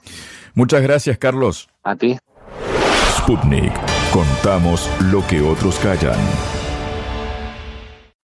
Muchas 0.55 0.83
gracias, 0.83 1.19
Carlos. 1.19 1.69
A 1.83 1.97
ti. 1.97 2.19
Sputnik. 3.19 3.73
Contamos 4.13 4.89
lo 5.11 5.27
que 5.27 5.41
otros 5.43 5.79
callan. 5.81 6.15